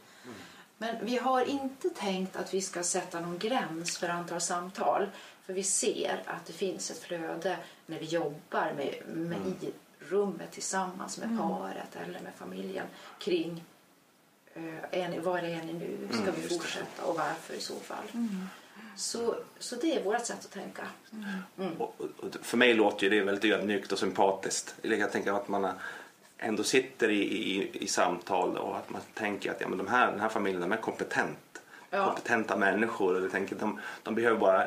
Men 0.79 0.97
vi 1.07 1.17
har 1.19 1.45
inte 1.45 1.91
tänkt 1.91 2.37
att 2.37 2.55
vi 2.55 2.61
ska 2.63 2.83
sätta 2.83 3.21
någon 3.21 3.39
gräns 3.39 3.99
för 3.99 4.09
antal 4.09 4.41
samtal. 4.41 5.07
För 5.43 5.53
vi 5.53 5.63
ser 5.63 6.23
att 6.27 6.47
det 6.47 6.53
finns 6.53 6.91
ett 6.91 6.99
flöde 7.03 7.57
när 7.87 7.99
vi 7.99 8.05
jobbar 8.07 8.73
med, 8.77 8.95
med 9.17 9.39
i 9.63 9.73
rummet 9.99 10.53
tillsammans 10.53 11.19
med 11.19 11.39
paret 11.39 11.97
eller 12.07 12.21
med 12.21 12.33
familjen 12.37 12.87
kring 13.19 13.65
eh, 14.55 14.65
är 15.01 15.09
ni, 15.09 15.19
var 15.19 15.39
är 15.39 15.65
ni 15.65 15.73
nu? 15.73 16.09
Ska 16.13 16.23
Mm, 16.23 16.35
vi 16.37 16.49
fortsätta 16.49 17.05
och 17.05 17.17
varför 17.17 17.55
i 17.55 17.61
så 17.61 17.75
fall? 17.81 18.05
Så, 18.97 19.35
så 19.59 19.77
det 19.77 19.95
är 19.95 20.05
vårt 20.05 20.27
sätt 20.27 20.39
att 20.39 20.51
tänka. 20.51 20.83
Och, 21.57 21.95
och, 21.99 22.11
och 22.17 22.35
för 22.43 22.57
mig 22.57 22.75
låter 22.75 23.05
ju 23.05 23.11
det 23.11 23.25
väldigt 23.25 23.53
ödmjukt 23.53 23.93
och 23.93 23.99
sympatiskt. 23.99 24.75
Jag 24.83 25.13
tänker 25.13 25.33
att 25.33 25.49
man 25.49 25.69
ändå 26.39 26.63
sitter 26.63 27.11
i, 27.11 27.23
i, 27.23 27.71
i 27.73 27.87
samtal 27.87 28.57
och 28.57 28.77
att 28.77 28.91
man 28.91 29.01
tänker 29.15 29.51
att 29.51 29.61
ja, 29.61 29.69
men 29.69 29.79
de 29.79 29.87
här, 29.87 30.11
den 30.11 30.21
här 30.21 30.29
familjen 30.29 30.61
de 30.61 30.73
är 30.73 30.77
kompetent. 30.77 31.39
Ja. 31.91 32.07
kompetenta 32.07 32.57
människor. 32.57 33.15
Och 33.15 33.25
jag 33.25 33.31
tänker, 33.31 33.57
de, 33.57 33.81
de 34.03 34.15
behöver 34.15 34.39
bara 34.39 34.67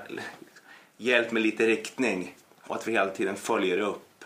hjälp 0.98 1.32
med 1.32 1.42
lite 1.42 1.68
riktning 1.68 2.36
och 2.62 2.76
att 2.76 2.88
vi 2.88 2.92
hela 2.92 3.12
tiden 3.12 3.36
följer 3.36 3.78
upp. 3.80 4.26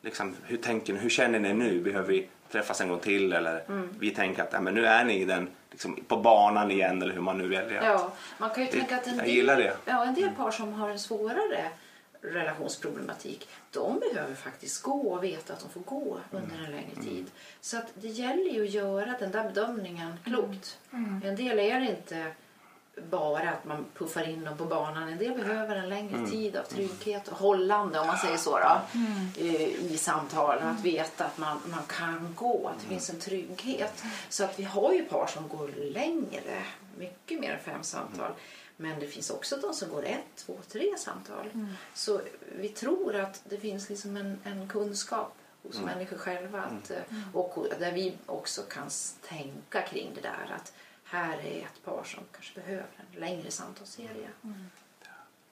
Liksom, 0.00 0.36
hur 0.44 0.56
tänker 0.56 0.92
ni? 0.92 0.98
Hur 0.98 1.10
känner 1.10 1.38
ni 1.38 1.54
nu? 1.54 1.80
Behöver 1.80 2.08
vi 2.08 2.28
träffas 2.52 2.80
en 2.80 2.88
gång 2.88 3.00
till? 3.00 3.32
Eller 3.32 3.64
Mm. 3.68 3.88
vi 4.00 4.10
tänker 4.10 4.42
att 4.42 4.52
ja, 4.52 4.60
men 4.60 4.74
nu 4.74 4.86
är 4.86 5.04
ni 5.04 5.20
i 5.20 5.24
den, 5.24 5.48
liksom, 5.70 5.96
på 6.08 6.16
banan 6.16 6.70
igen 6.70 7.02
eller 7.02 7.14
hur 7.14 7.20
man 7.20 7.38
nu 7.38 7.48
väljer. 7.48 7.82
Ja, 7.82 8.12
man 8.38 8.50
kan 8.50 8.64
ju 8.64 8.70
Det- 8.70 8.76
tänka 8.76 8.96
att 8.96 9.06
en 9.06 9.16
jag 9.16 9.24
del, 9.24 9.34
gillar 9.34 9.56
det. 9.56 9.76
Ja, 9.84 10.04
en 10.04 10.14
del 10.14 10.30
par 10.30 10.50
som 10.50 10.72
har 10.72 10.90
en 10.90 10.98
svårare 10.98 11.70
relationsproblematik, 12.20 13.48
de 13.70 14.00
behöver 14.00 14.34
faktiskt 14.34 14.82
gå 14.82 14.92
och 15.12 15.24
veta 15.24 15.52
att 15.52 15.60
de 15.60 15.68
får 15.70 15.80
gå 15.80 16.18
under 16.30 16.56
en 16.64 16.70
längre 16.70 17.02
tid. 17.02 17.26
Så 17.60 17.76
att 17.76 17.86
det 17.94 18.08
gäller 18.08 18.50
ju 18.50 18.64
att 18.64 18.70
göra 18.70 19.14
den 19.20 19.30
där 19.30 19.44
bedömningen 19.44 20.12
klokt. 20.24 20.78
En 21.24 21.36
del 21.36 21.58
är 21.58 21.80
inte 21.80 22.26
bara 23.10 23.50
att 23.50 23.64
man 23.64 23.84
puffar 23.94 24.28
in 24.28 24.44
dem 24.44 24.56
på 24.56 24.64
banan. 24.64 25.08
En 25.08 25.18
del 25.18 25.34
behöver 25.34 25.76
en 25.76 25.88
längre 25.88 26.26
tid 26.26 26.56
av 26.56 26.62
trygghet 26.62 27.28
och 27.28 27.38
hållande 27.38 28.00
om 28.00 28.06
man 28.06 28.18
säger 28.18 28.36
så 28.36 28.58
då, 28.58 28.80
eh, 29.36 29.92
i 29.92 29.98
samtal. 29.98 30.58
Att 30.58 30.84
veta 30.84 31.24
att 31.24 31.38
man, 31.38 31.60
man 31.70 31.82
kan 31.86 32.34
gå, 32.34 32.68
att 32.68 32.82
det 32.82 32.88
finns 32.88 33.10
en 33.10 33.20
trygghet. 33.20 34.04
Så 34.28 34.44
att 34.44 34.58
vi 34.58 34.64
har 34.64 34.92
ju 34.92 35.04
par 35.04 35.26
som 35.26 35.48
går 35.48 35.68
längre, 35.92 36.62
mycket 36.98 37.40
mer 37.40 37.52
än 37.52 37.60
fem 37.60 37.82
samtal. 37.82 38.32
Men 38.76 39.00
det 39.00 39.06
finns 39.06 39.30
också 39.30 39.56
de 39.56 39.74
som 39.74 39.90
går 39.90 40.04
ett, 40.04 40.36
två, 40.36 40.58
tre 40.68 40.98
samtal. 40.98 41.50
Så 41.94 42.20
vi 42.56 42.68
tror 42.68 43.16
att 43.16 43.42
det 43.48 43.56
finns 43.56 43.88
liksom 43.88 44.16
en, 44.16 44.38
en 44.44 44.68
kunskap 44.68 45.34
hos 45.62 45.80
människor 45.80 46.16
själva. 46.16 46.62
Att, 46.62 46.90
eh, 46.90 47.02
och 47.32 47.66
där 47.78 47.92
vi 47.92 48.16
också 48.26 48.62
kan 48.62 48.90
tänka 49.28 49.82
kring 49.82 50.10
det 50.14 50.20
där 50.20 50.56
att 50.56 50.72
här 51.10 51.38
är 51.38 51.60
ett 51.62 51.84
par 51.84 52.04
som 52.04 52.20
kanske 52.32 52.60
behöver 52.60 52.86
en 52.96 53.20
längre 53.20 53.50
samtalsserie. 53.50 54.28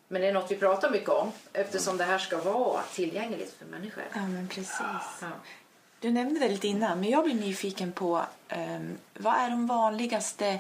Men 0.09 0.23
det 0.23 0.29
är 0.29 0.33
något 0.33 0.51
vi 0.51 0.57
pratar 0.57 0.91
mycket 0.91 1.09
om 1.09 1.33
eftersom 1.53 1.97
det 1.97 2.05
här 2.05 2.19
ska 2.19 2.39
vara 2.39 2.83
tillgängligt 2.83 3.53
för 3.53 3.67
människor. 3.67 4.05
Ja, 4.15 4.27
men 4.27 4.49
precis. 4.49 4.77
Ja. 5.21 5.29
Du 6.01 6.11
nämnde 6.11 6.41
det 6.41 6.49
lite 6.49 6.67
innan, 6.69 7.01
men 7.01 7.11
jag 7.11 7.25
blir 7.25 7.35
nyfiken 7.35 7.93
på 7.93 8.23
ehm, 8.49 8.99
vad 9.19 9.35
är 9.35 9.51
de 9.51 9.67
vanligaste 9.67 10.59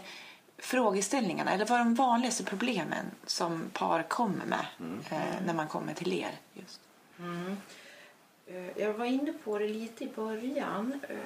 frågeställningarna 0.58 1.50
eller 1.52 1.66
vad 1.66 1.80
är 1.80 1.84
de 1.84 1.94
vanligaste 1.94 2.44
problemen 2.44 3.06
som 3.26 3.70
par 3.72 4.02
kommer 4.02 4.44
med 4.44 4.66
eh, 5.10 5.18
när 5.46 5.54
man 5.54 5.68
kommer 5.68 5.94
till 5.94 6.12
er? 6.12 6.30
Just. 6.54 6.80
Eh, 8.46 8.82
Jag 8.82 8.92
var 8.92 9.04
inne 9.04 9.32
på 9.32 9.58
det 9.58 9.68
lite 9.68 10.04
i 10.04 10.08
början. 10.16 11.00
Eh, 11.08 11.16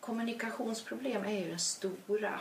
Kommunikationsproblem 0.00 1.24
är 1.24 1.38
ju 1.44 1.48
den 1.50 1.58
stora 1.58 2.40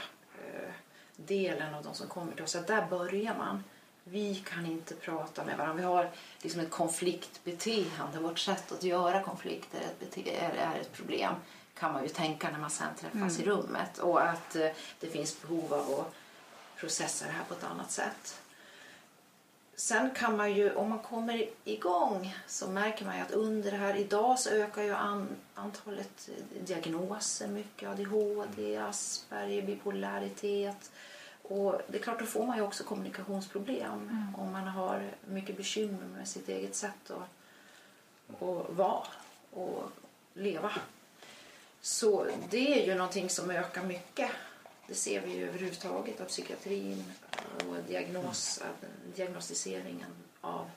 delen 1.30 1.74
av 1.74 1.84
de 1.84 1.94
som 1.94 2.08
kommer 2.08 2.34
till 2.34 2.44
oss. 2.44 2.52
Så 2.52 2.60
Där 2.60 2.88
börjar 2.90 3.36
man. 3.38 3.64
Vi 4.04 4.36
kan 4.36 4.66
inte 4.66 4.96
prata 4.96 5.46
med 5.46 5.58
varandra. 5.58 5.82
Vi 5.82 5.84
har 5.84 6.12
liksom 6.42 6.62
ett 6.62 6.72
konfliktbeteende. 6.72 8.20
Vårt 8.20 8.40
sätt 8.40 8.72
att 8.72 8.84
göra 8.84 9.24
konflikter 9.24 9.80
är 10.26 10.76
ett, 10.82 10.94
problem 10.94 11.34
kan 11.74 11.94
man 11.94 12.04
ju 12.04 12.10
tänka 12.10 12.52
när 12.52 12.60
man 12.60 12.70
sen 12.70 12.96
träffas 13.00 13.40
i 13.40 13.46
rummet. 13.46 13.98
Och 13.98 14.22
att 14.22 14.56
eh, 14.56 14.70
det 15.00 15.08
finns 15.08 15.42
behov 15.42 15.74
av 15.74 16.00
att 16.00 16.14
processa 16.78 17.26
det 17.26 17.32
här 17.32 17.44
på 17.44 17.54
ett 17.54 17.64
annat 17.64 17.92
sätt. 17.92 18.42
Sen 19.76 20.12
kan 20.12 20.38
man 20.38 20.54
ju, 20.54 20.74
om 20.74 20.90
man 20.90 21.00
kommer 21.00 21.50
igång 21.64 22.36
så 22.48 22.68
märker 22.68 23.06
man 23.06 23.16
ju 23.16 23.22
att 23.22 23.32
under 23.32 23.72
det 23.72 23.78
här, 23.78 23.96
idag 23.96 24.40
så 24.40 24.50
ökar 24.50 24.82
ju 24.82 24.94
an, 24.94 25.28
antalet 25.56 26.30
diagnoser 26.66 27.48
mycket. 27.48 27.90
ADHD, 27.90 28.78
Asperger, 28.78 29.62
bipolaritet. 29.62 30.92
Och 31.50 31.82
det 31.88 31.98
är 31.98 32.02
klart, 32.02 32.20
då 32.20 32.26
får 32.26 32.46
man 32.46 32.58
ju 32.58 32.64
också 32.64 32.84
kommunikationsproblem 32.84 34.34
om 34.38 34.52
man 34.52 34.68
har 34.68 35.12
mycket 35.26 35.58
bekymmer 35.58 36.06
med 36.18 36.28
sitt 36.28 36.50
eget 36.50 36.76
sätt 36.76 37.12
att, 37.12 37.30
att 38.42 38.70
vara 38.70 39.08
och 39.52 39.92
leva. 40.34 40.72
Så 41.82 42.28
det 42.50 42.82
är 42.82 42.86
ju 42.88 42.96
någonting 42.96 43.30
som 43.30 43.52
ökar 43.52 43.84
mycket. 43.84 44.32
Det 44.88 44.94
ser 44.94 45.22
vi 45.22 45.38
ju 45.38 45.48
överhuvudtaget 45.50 46.22
av 46.22 46.26
psykiatrin 46.26 47.04
och 47.68 47.76
diagnos, 47.88 48.64
diagnostiseringen 49.16 50.12
av, 50.42 50.70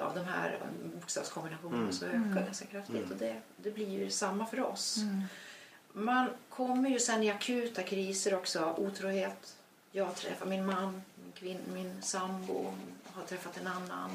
av 0.00 0.14
de 0.14 0.24
här 0.24 0.60
bokstavskombinationerna 0.94 1.92
så 1.92 2.04
ökar 2.04 2.44
ganska 2.44 2.66
kraftigt. 2.66 3.10
Och 3.10 3.16
det, 3.16 3.40
det 3.56 3.70
blir 3.70 3.88
ju 3.88 4.10
samma 4.10 4.46
för 4.46 4.60
oss. 4.60 4.98
Man 5.92 6.30
kommer 6.48 6.90
ju 6.90 6.98
sen 6.98 7.22
i 7.22 7.30
akuta 7.30 7.82
kriser 7.82 8.34
också. 8.34 8.74
Otrohet. 8.78 9.57
Jag 9.92 10.14
träffar 10.16 10.46
min 10.46 10.66
man, 10.66 11.02
min, 11.22 11.32
kvinn, 11.32 11.60
min 11.74 12.02
sambo 12.02 12.74
har 13.04 13.22
träffat 13.22 13.56
en 13.56 13.66
annan. 13.66 14.10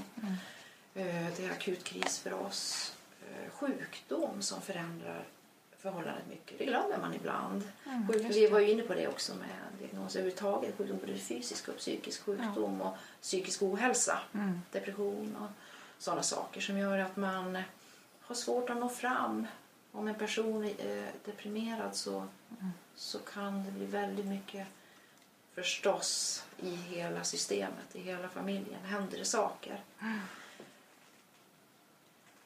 Eh, 0.94 1.28
Det 1.38 1.46
är 1.46 1.52
akut 1.52 1.84
kris 1.84 2.20
för 2.20 2.34
oss. 2.34 2.94
Eh, 3.22 3.50
Sjukdom 3.52 4.42
som 4.42 4.62
förändrar 4.62 5.24
förhållandet 5.78 6.28
mycket. 6.30 6.58
Det 6.60 6.66
glömmer 6.66 6.98
man 6.98 7.14
ibland. 7.14 7.64
Sjuk, 8.12 8.26
vi 8.36 8.48
var 8.48 8.60
ju 8.60 8.72
inne 8.72 8.84
på 8.84 8.94
det 8.94 9.08
också 9.08 9.36
med 9.36 9.50
diagnoser 9.80 10.20
överhuvudtaget. 10.20 10.78
Sjukdom, 10.78 10.98
både 10.98 11.18
fysisk 11.18 11.68
och 11.68 11.78
psykisk 11.78 12.22
sjukdom 12.24 12.82
och 12.82 12.98
psykisk 13.22 13.62
ohälsa. 13.64 14.20
Depression 14.72 15.36
och 15.36 15.50
sådana 16.04 16.24
saker 16.24 16.62
som 16.62 16.78
gör 16.78 16.98
att 17.00 17.16
man 17.16 17.58
har 18.22 18.36
svårt 18.36 18.70
att 18.70 18.78
nå 18.78 18.90
fram. 18.90 19.48
Om 19.92 20.08
en 20.08 20.16
person 20.16 20.64
är 20.64 20.98
eh, 21.04 21.10
deprimerad 21.26 21.96
så, 21.96 22.28
så 22.96 23.20
kan 23.20 23.64
det 23.66 23.72
bli 23.72 23.86
väldigt 23.86 24.26
mycket 24.26 24.68
förstås 25.56 26.44
i 26.62 26.76
hela 26.76 27.24
systemet, 27.24 27.96
i 27.96 28.00
hela 28.00 28.30
familjen. 28.30 28.86
Händer 28.86 29.18
det 29.18 29.26
saker. 29.26 29.82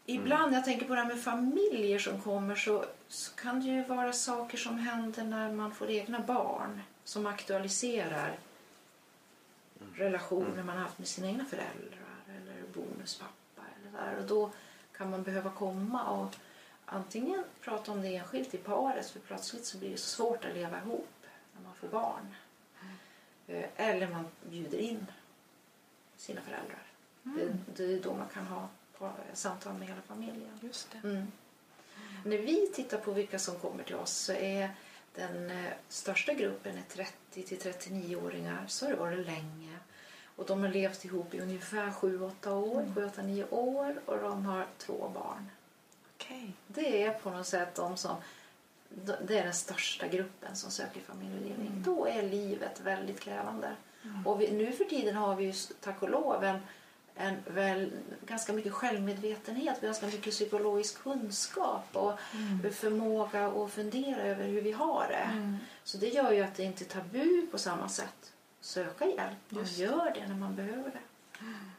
Ibland 0.05 0.51
när 0.51 0.57
jag 0.57 0.65
tänker 0.65 0.85
på 0.87 0.95
det 0.95 1.01
här 1.01 1.07
med 1.07 1.23
familjer 1.23 1.99
som 1.99 2.21
kommer 2.21 2.55
så, 2.55 2.85
så 3.07 3.35
kan 3.35 3.59
det 3.59 3.65
ju 3.65 3.83
vara 3.83 4.13
saker 4.13 4.57
som 4.57 4.77
händer 4.77 5.23
när 5.23 5.51
man 5.51 5.75
får 5.75 5.89
egna 5.89 6.19
barn 6.19 6.81
som 7.03 7.25
aktualiserar 7.25 8.37
relationer 9.95 10.63
man 10.63 10.77
har 10.77 10.83
haft 10.83 10.99
med 10.99 11.07
sina 11.07 11.27
egna 11.27 11.45
föräldrar 11.45 12.15
eller 12.27 12.63
bonuspappa. 12.73 13.61
Eller 13.75 13.91
där. 13.91 14.17
Och 14.17 14.27
då 14.27 14.51
kan 14.97 15.09
man 15.09 15.23
behöva 15.23 15.49
komma 15.49 16.03
och 16.09 16.35
antingen 16.85 17.43
prata 17.61 17.91
om 17.91 18.01
det 18.01 18.15
enskilt 18.15 18.53
i 18.53 18.57
paret 18.57 19.09
för 19.09 19.19
plötsligt 19.19 19.65
så 19.65 19.77
blir 19.77 19.89
det 19.89 19.97
så 19.97 20.07
svårt 20.07 20.45
att 20.45 20.53
leva 20.53 20.77
ihop 20.77 21.13
när 21.55 21.63
man 21.63 21.75
får 21.75 21.87
barn. 21.87 22.35
Eh, 23.47 23.65
Eller 23.75 24.07
man 24.07 24.25
bjuder 24.49 24.77
in 24.77 25.05
sina 26.17 26.41
föräldrar. 26.41 26.83
Det, 27.23 27.57
det 27.75 27.93
är 27.93 27.99
då 27.99 28.13
man 28.13 28.29
kan 28.29 28.47
ha 28.47 28.67
samtal 29.33 29.73
med 29.73 29.87
hela 29.87 30.01
familjen. 30.01 30.59
Just. 30.61 30.95
Mm. 31.03 31.27
När 32.25 32.37
vi 32.37 32.67
tittar 32.67 32.97
på 32.97 33.11
vilka 33.11 33.39
som 33.39 33.59
kommer 33.59 33.83
till 33.83 33.95
oss 33.95 34.11
så 34.11 34.33
är 34.33 34.71
den 35.15 35.49
eh, 35.51 35.71
största 35.87 36.33
gruppen 36.33 36.77
är 36.77 36.83
30 36.89 37.43
till 37.43 37.57
39-åringar. 37.57 38.65
Så 38.67 38.85
har 38.85 38.91
det 38.91 38.97
varit 38.99 39.25
länge. 39.25 39.77
Och 40.35 40.45
de 40.45 40.61
har 40.61 40.69
levt 40.69 41.05
ihop 41.05 41.33
i 41.33 41.39
ungefär 41.39 41.89
7-8 41.89 42.49
år, 42.49 42.85
7-8-9 42.95 43.53
år 43.53 43.99
och 44.05 44.17
de 44.17 44.45
har 44.45 44.65
två 44.77 45.11
barn. 45.13 45.49
Okej. 46.15 46.53
Det 46.67 47.03
är 47.03 47.13
på 47.13 47.29
något 47.29 47.47
sätt 47.47 47.75
de 47.75 47.97
som 47.97 48.15
det 49.27 49.37
är 49.39 49.43
den 49.43 49.53
största 49.53 50.07
gruppen 50.07 50.55
som 50.55 50.71
söker 50.71 51.01
familjedelning. 51.01 51.83
Då 51.85 52.05
är 52.07 52.21
livet 52.23 52.81
väldigt 52.83 53.19
krävande. 53.19 53.75
Och 54.25 54.41
vi, 54.41 54.51
nu 54.51 54.71
för 54.71 54.85
tiden 54.85 55.15
har 55.15 55.35
vi 55.35 55.43
ju 55.45 55.53
tack 55.81 56.01
och 56.01 56.09
lov 56.09 56.43
en, 56.43 56.59
en 57.15 57.35
väl, 57.45 57.91
ganska 58.25 58.53
mycket 58.53 58.73
självmedvetenhet, 58.73 59.81
ganska 59.81 60.05
mycket 60.05 60.33
psykologisk 60.33 61.03
kunskap 61.03 61.87
och 61.93 62.19
förmåga 62.73 63.47
att 63.47 63.71
fundera 63.71 64.21
över 64.21 64.47
hur 64.47 64.61
vi 64.61 64.71
har 64.71 65.07
det. 65.09 65.57
Så 65.83 65.97
det 65.97 66.07
gör 66.07 66.31
ju 66.31 66.41
att 66.41 66.55
det 66.55 66.63
inte 66.63 66.83
är 66.83 66.87
tabu 66.87 67.47
på 67.51 67.57
samma 67.57 67.89
sätt. 67.89 68.33
Söka 68.61 69.05
hjälp. 69.05 69.37
Man 69.49 69.63
Just. 69.63 69.77
gör 69.77 70.11
det 70.15 70.27
när 70.27 70.35
man 70.35 70.55
behöver 70.55 70.91
det. 70.91 70.99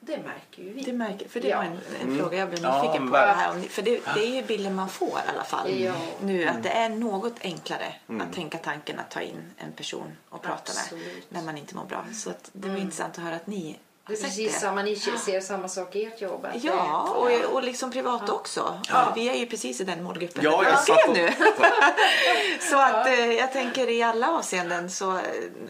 Det 0.00 0.16
märker 0.18 0.62
ju 0.62 0.72
vi. 0.72 0.82
Det 0.82 0.92
märker, 0.92 1.28
för 1.28 1.40
det 1.40 1.48
Ja. 1.48 1.56
var 1.56 1.64
en, 1.64 1.80
en 2.02 2.18
fråga 2.18 2.38
jag 2.38 2.48
blev 2.48 2.62
Ja, 2.62 2.82
nyfiken 2.82 3.06
på. 3.06 3.12
verkligen. 3.12 3.60
Här, 3.62 3.68
för 3.68 3.82
det, 3.82 4.00
det 4.14 4.20
är 4.26 4.34
ju 4.36 4.42
bilden 4.42 4.74
man 4.74 4.88
får 4.88 5.08
i 5.08 5.30
alla 5.34 5.44
fall. 5.44 5.70
Ja. 5.80 5.94
Nu 6.22 6.46
att 6.48 6.62
det 6.62 6.68
är 6.70 6.88
något 6.88 7.34
enklare 7.42 7.94
att 8.20 8.32
tänka 8.32 8.58
tanken 8.58 8.98
att 8.98 9.10
ta 9.10 9.20
in 9.20 9.50
en 9.56 9.72
person 9.72 10.16
och 10.28 10.42
prata 10.42 10.72
med 10.74 10.82
Absolut. 10.82 11.26
när 11.30 11.42
man 11.42 11.56
inte 11.58 11.74
mår 11.76 11.84
bra. 11.84 12.04
Så 12.14 12.30
att 12.30 12.50
det 12.52 12.68
var 12.68 12.76
intressant 12.76 13.18
att 13.18 13.24
höra 13.24 13.36
att 13.36 13.46
ni 13.46 13.78
Det 14.06 14.12
är 14.12 14.16
precis 14.16 14.52
det. 14.52 14.58
samma, 14.60 14.82
ni 14.82 14.96
ser 14.96 15.40
samma 15.40 15.68
sak 15.68 15.96
i 15.96 16.04
ert 16.04 16.20
jobb. 16.20 16.46
Ja, 16.62 17.26
det- 17.28 17.46
och, 17.46 17.52
och 17.54 17.62
liksom 17.62 17.92
privat 17.92 18.28
också. 18.30 18.80
Ja. 18.88 19.12
Vi 19.14 19.28
är 19.28 19.34
ju 19.34 19.46
precis 19.46 19.80
i 19.80 19.84
den 19.84 20.02
målgruppen 20.02 20.44
Ja, 20.44 20.64
jag 20.64 20.78
satt 20.78 21.08
och- 21.08 21.14
nu. 21.16 21.28
så 22.70 22.78
att 22.80 23.06
eh, 23.06 23.32
jag 23.32 23.52
tänker 23.52 23.90
i 23.90 24.02
alla 24.02 24.30
avseenden 24.30 24.90
så, 24.90 25.16
eh, 25.16 25.22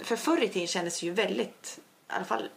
för 0.02 0.16
förr 0.16 0.42
i 0.42 0.48
tiden 0.48 0.68
kändes 0.68 1.00
det 1.00 1.06
ju 1.06 1.12
väldigt, 1.12 1.78
i 2.10 2.12
alla 2.12 2.24
fall 2.24 2.48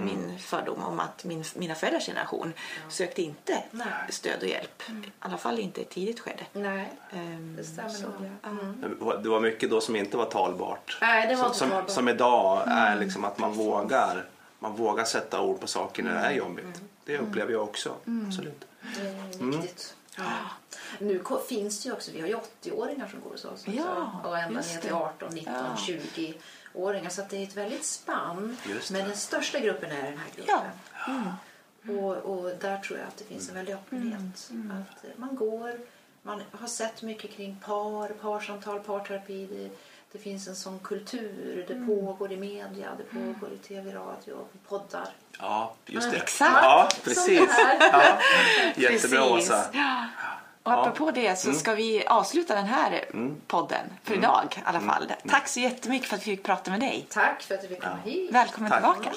min 0.00 0.38
fördom 0.38 0.82
om 0.84 1.00
att 1.00 1.24
min, 1.24 1.44
mina 1.54 1.74
föräldrars 1.74 2.06
generation 2.06 2.52
sökte 2.88 3.22
inte 3.22 3.62
Nej. 3.70 3.86
stöd 4.10 4.42
och 4.42 4.48
hjälp. 4.48 4.82
I 4.88 5.10
alla 5.18 5.38
fall 5.38 5.58
inte 5.58 5.80
i 5.80 5.84
ett 5.84 5.90
tidigt 5.90 6.20
skede. 6.20 6.46
Nej, 6.52 6.92
Ehm, 7.12 7.56
det 7.56 7.64
stämmer 7.64 7.90
ja. 8.42 8.48
Mm. 8.48 8.96
Det 9.22 9.28
var 9.28 9.40
mycket 9.40 9.70
då 9.70 9.80
som 9.80 9.96
inte 9.96 10.16
var 10.16 10.24
talbart. 10.24 10.98
Nej, 11.00 11.28
det 11.28 11.34
var 11.36 11.52
som, 11.52 11.68
talbart. 11.70 11.90
som 11.90 12.08
idag 12.08 12.62
är 12.66 12.96
liksom 12.96 13.24
att 13.24 13.38
man 13.38 13.52
vågar, 13.52 14.26
man 14.58 14.76
vågar 14.76 15.04
sätta 15.04 15.40
ord 15.40 15.60
på 15.60 15.66
saker 15.66 16.02
när 16.02 16.14
det 16.14 16.20
är 16.20 16.32
jobbigt. 16.32 16.82
Det 17.04 17.18
upplever 17.18 17.52
jag 17.52 17.62
också. 17.62 17.94
Absolut. 18.28 18.64
Det 18.96 19.00
är 19.40 19.44
viktigt. 19.50 19.94
Ja. 20.16 20.24
Nu 20.98 21.22
finns 21.48 21.82
det 21.82 21.88
ju 21.88 21.92
också, 21.94 22.10
vi 22.10 22.20
har 22.20 22.28
ju 22.28 22.36
80-åringar 22.62 23.08
som 23.08 23.20
går 23.20 23.30
hos 23.30 23.44
oss. 23.44 23.64
Ja, 23.66 24.20
och 24.24 24.38
ända 24.38 24.60
ner 24.60 24.80
till 24.80 24.90
det. 24.90 24.96
18, 24.96 25.28
19, 25.34 25.54
Ja. 25.54 25.76
20-åringar. 26.74 27.10
Så 27.10 27.20
att 27.20 27.30
det 27.30 27.36
är 27.36 27.42
ett 27.42 27.56
väldigt 27.56 27.84
spann. 27.84 28.56
Men 28.90 29.08
den 29.08 29.16
största 29.16 29.58
gruppen 29.58 29.90
är 29.92 30.02
den 30.02 30.18
här 30.18 30.28
gruppen. 30.36 30.70
Ja. 31.06 31.36
Och, 31.92 32.16
och 32.16 32.50
där 32.60 32.78
tror 32.78 32.98
jag 32.98 33.08
att 33.08 33.16
det 33.16 33.24
finns 33.24 33.48
en 33.48 33.54
väldig 33.54 33.74
öppenhet. 33.74 34.50
Att 34.50 35.04
eh, 35.04 35.10
man 35.16 35.36
går, 35.36 35.80
man 36.22 36.42
har 36.52 36.68
sett 36.68 37.02
mycket 37.02 37.30
kring 37.30 37.56
par, 37.64 38.08
parsamtal, 38.08 38.80
parterapi. 38.80 39.46
Det, 39.46 39.70
det 40.12 40.18
finns 40.18 40.48
en 40.48 40.56
sån 40.56 40.78
kultur. 40.78 41.64
Det 41.68 41.86
pågår 41.86 42.32
i 42.32 42.36
media, 42.36 42.88
det 42.98 43.04
pågår 43.04 43.52
i 43.52 43.58
tv, 43.58 43.92
radio, 43.92 44.46
poddar. 44.68 45.08
Ja, 45.38 45.74
just 45.86 46.10
det. 46.10 46.16
Exakt. 46.16 46.52
Ja, 46.62 46.88
precis. 47.04 47.50
Ja. 47.92 48.18
Jättebra. 48.76 49.24
Åsa. 49.24 49.64
Ja. 49.72 50.04
Och 50.68 50.80
apropå 50.86 51.10
det 51.10 51.38
så 51.38 51.52
ska 51.52 51.74
vi 51.74 52.06
avsluta 52.06 52.54
den 52.54 52.66
här 52.66 53.04
podden 53.46 53.86
för 54.04 54.14
idag 54.14 54.54
i 54.56 54.60
alla 54.64 54.80
fall. 54.80 55.12
Tack 55.28 55.48
så 55.48 55.60
jättemycket 55.60 56.08
för 56.08 56.16
att 56.16 56.22
vi 56.26 56.36
fick 56.36 56.42
prata 56.42 56.70
med 56.70 56.80
dig. 56.80 57.06
Tack 57.10 57.42
för 57.42 57.54
att 57.54 57.62
du 57.62 57.68
fick 57.68 57.80
komma 57.80 57.98
hit. 58.04 58.32
Välkommen 58.32 58.70
Tack. 58.70 58.80
tillbaka. 58.80 59.10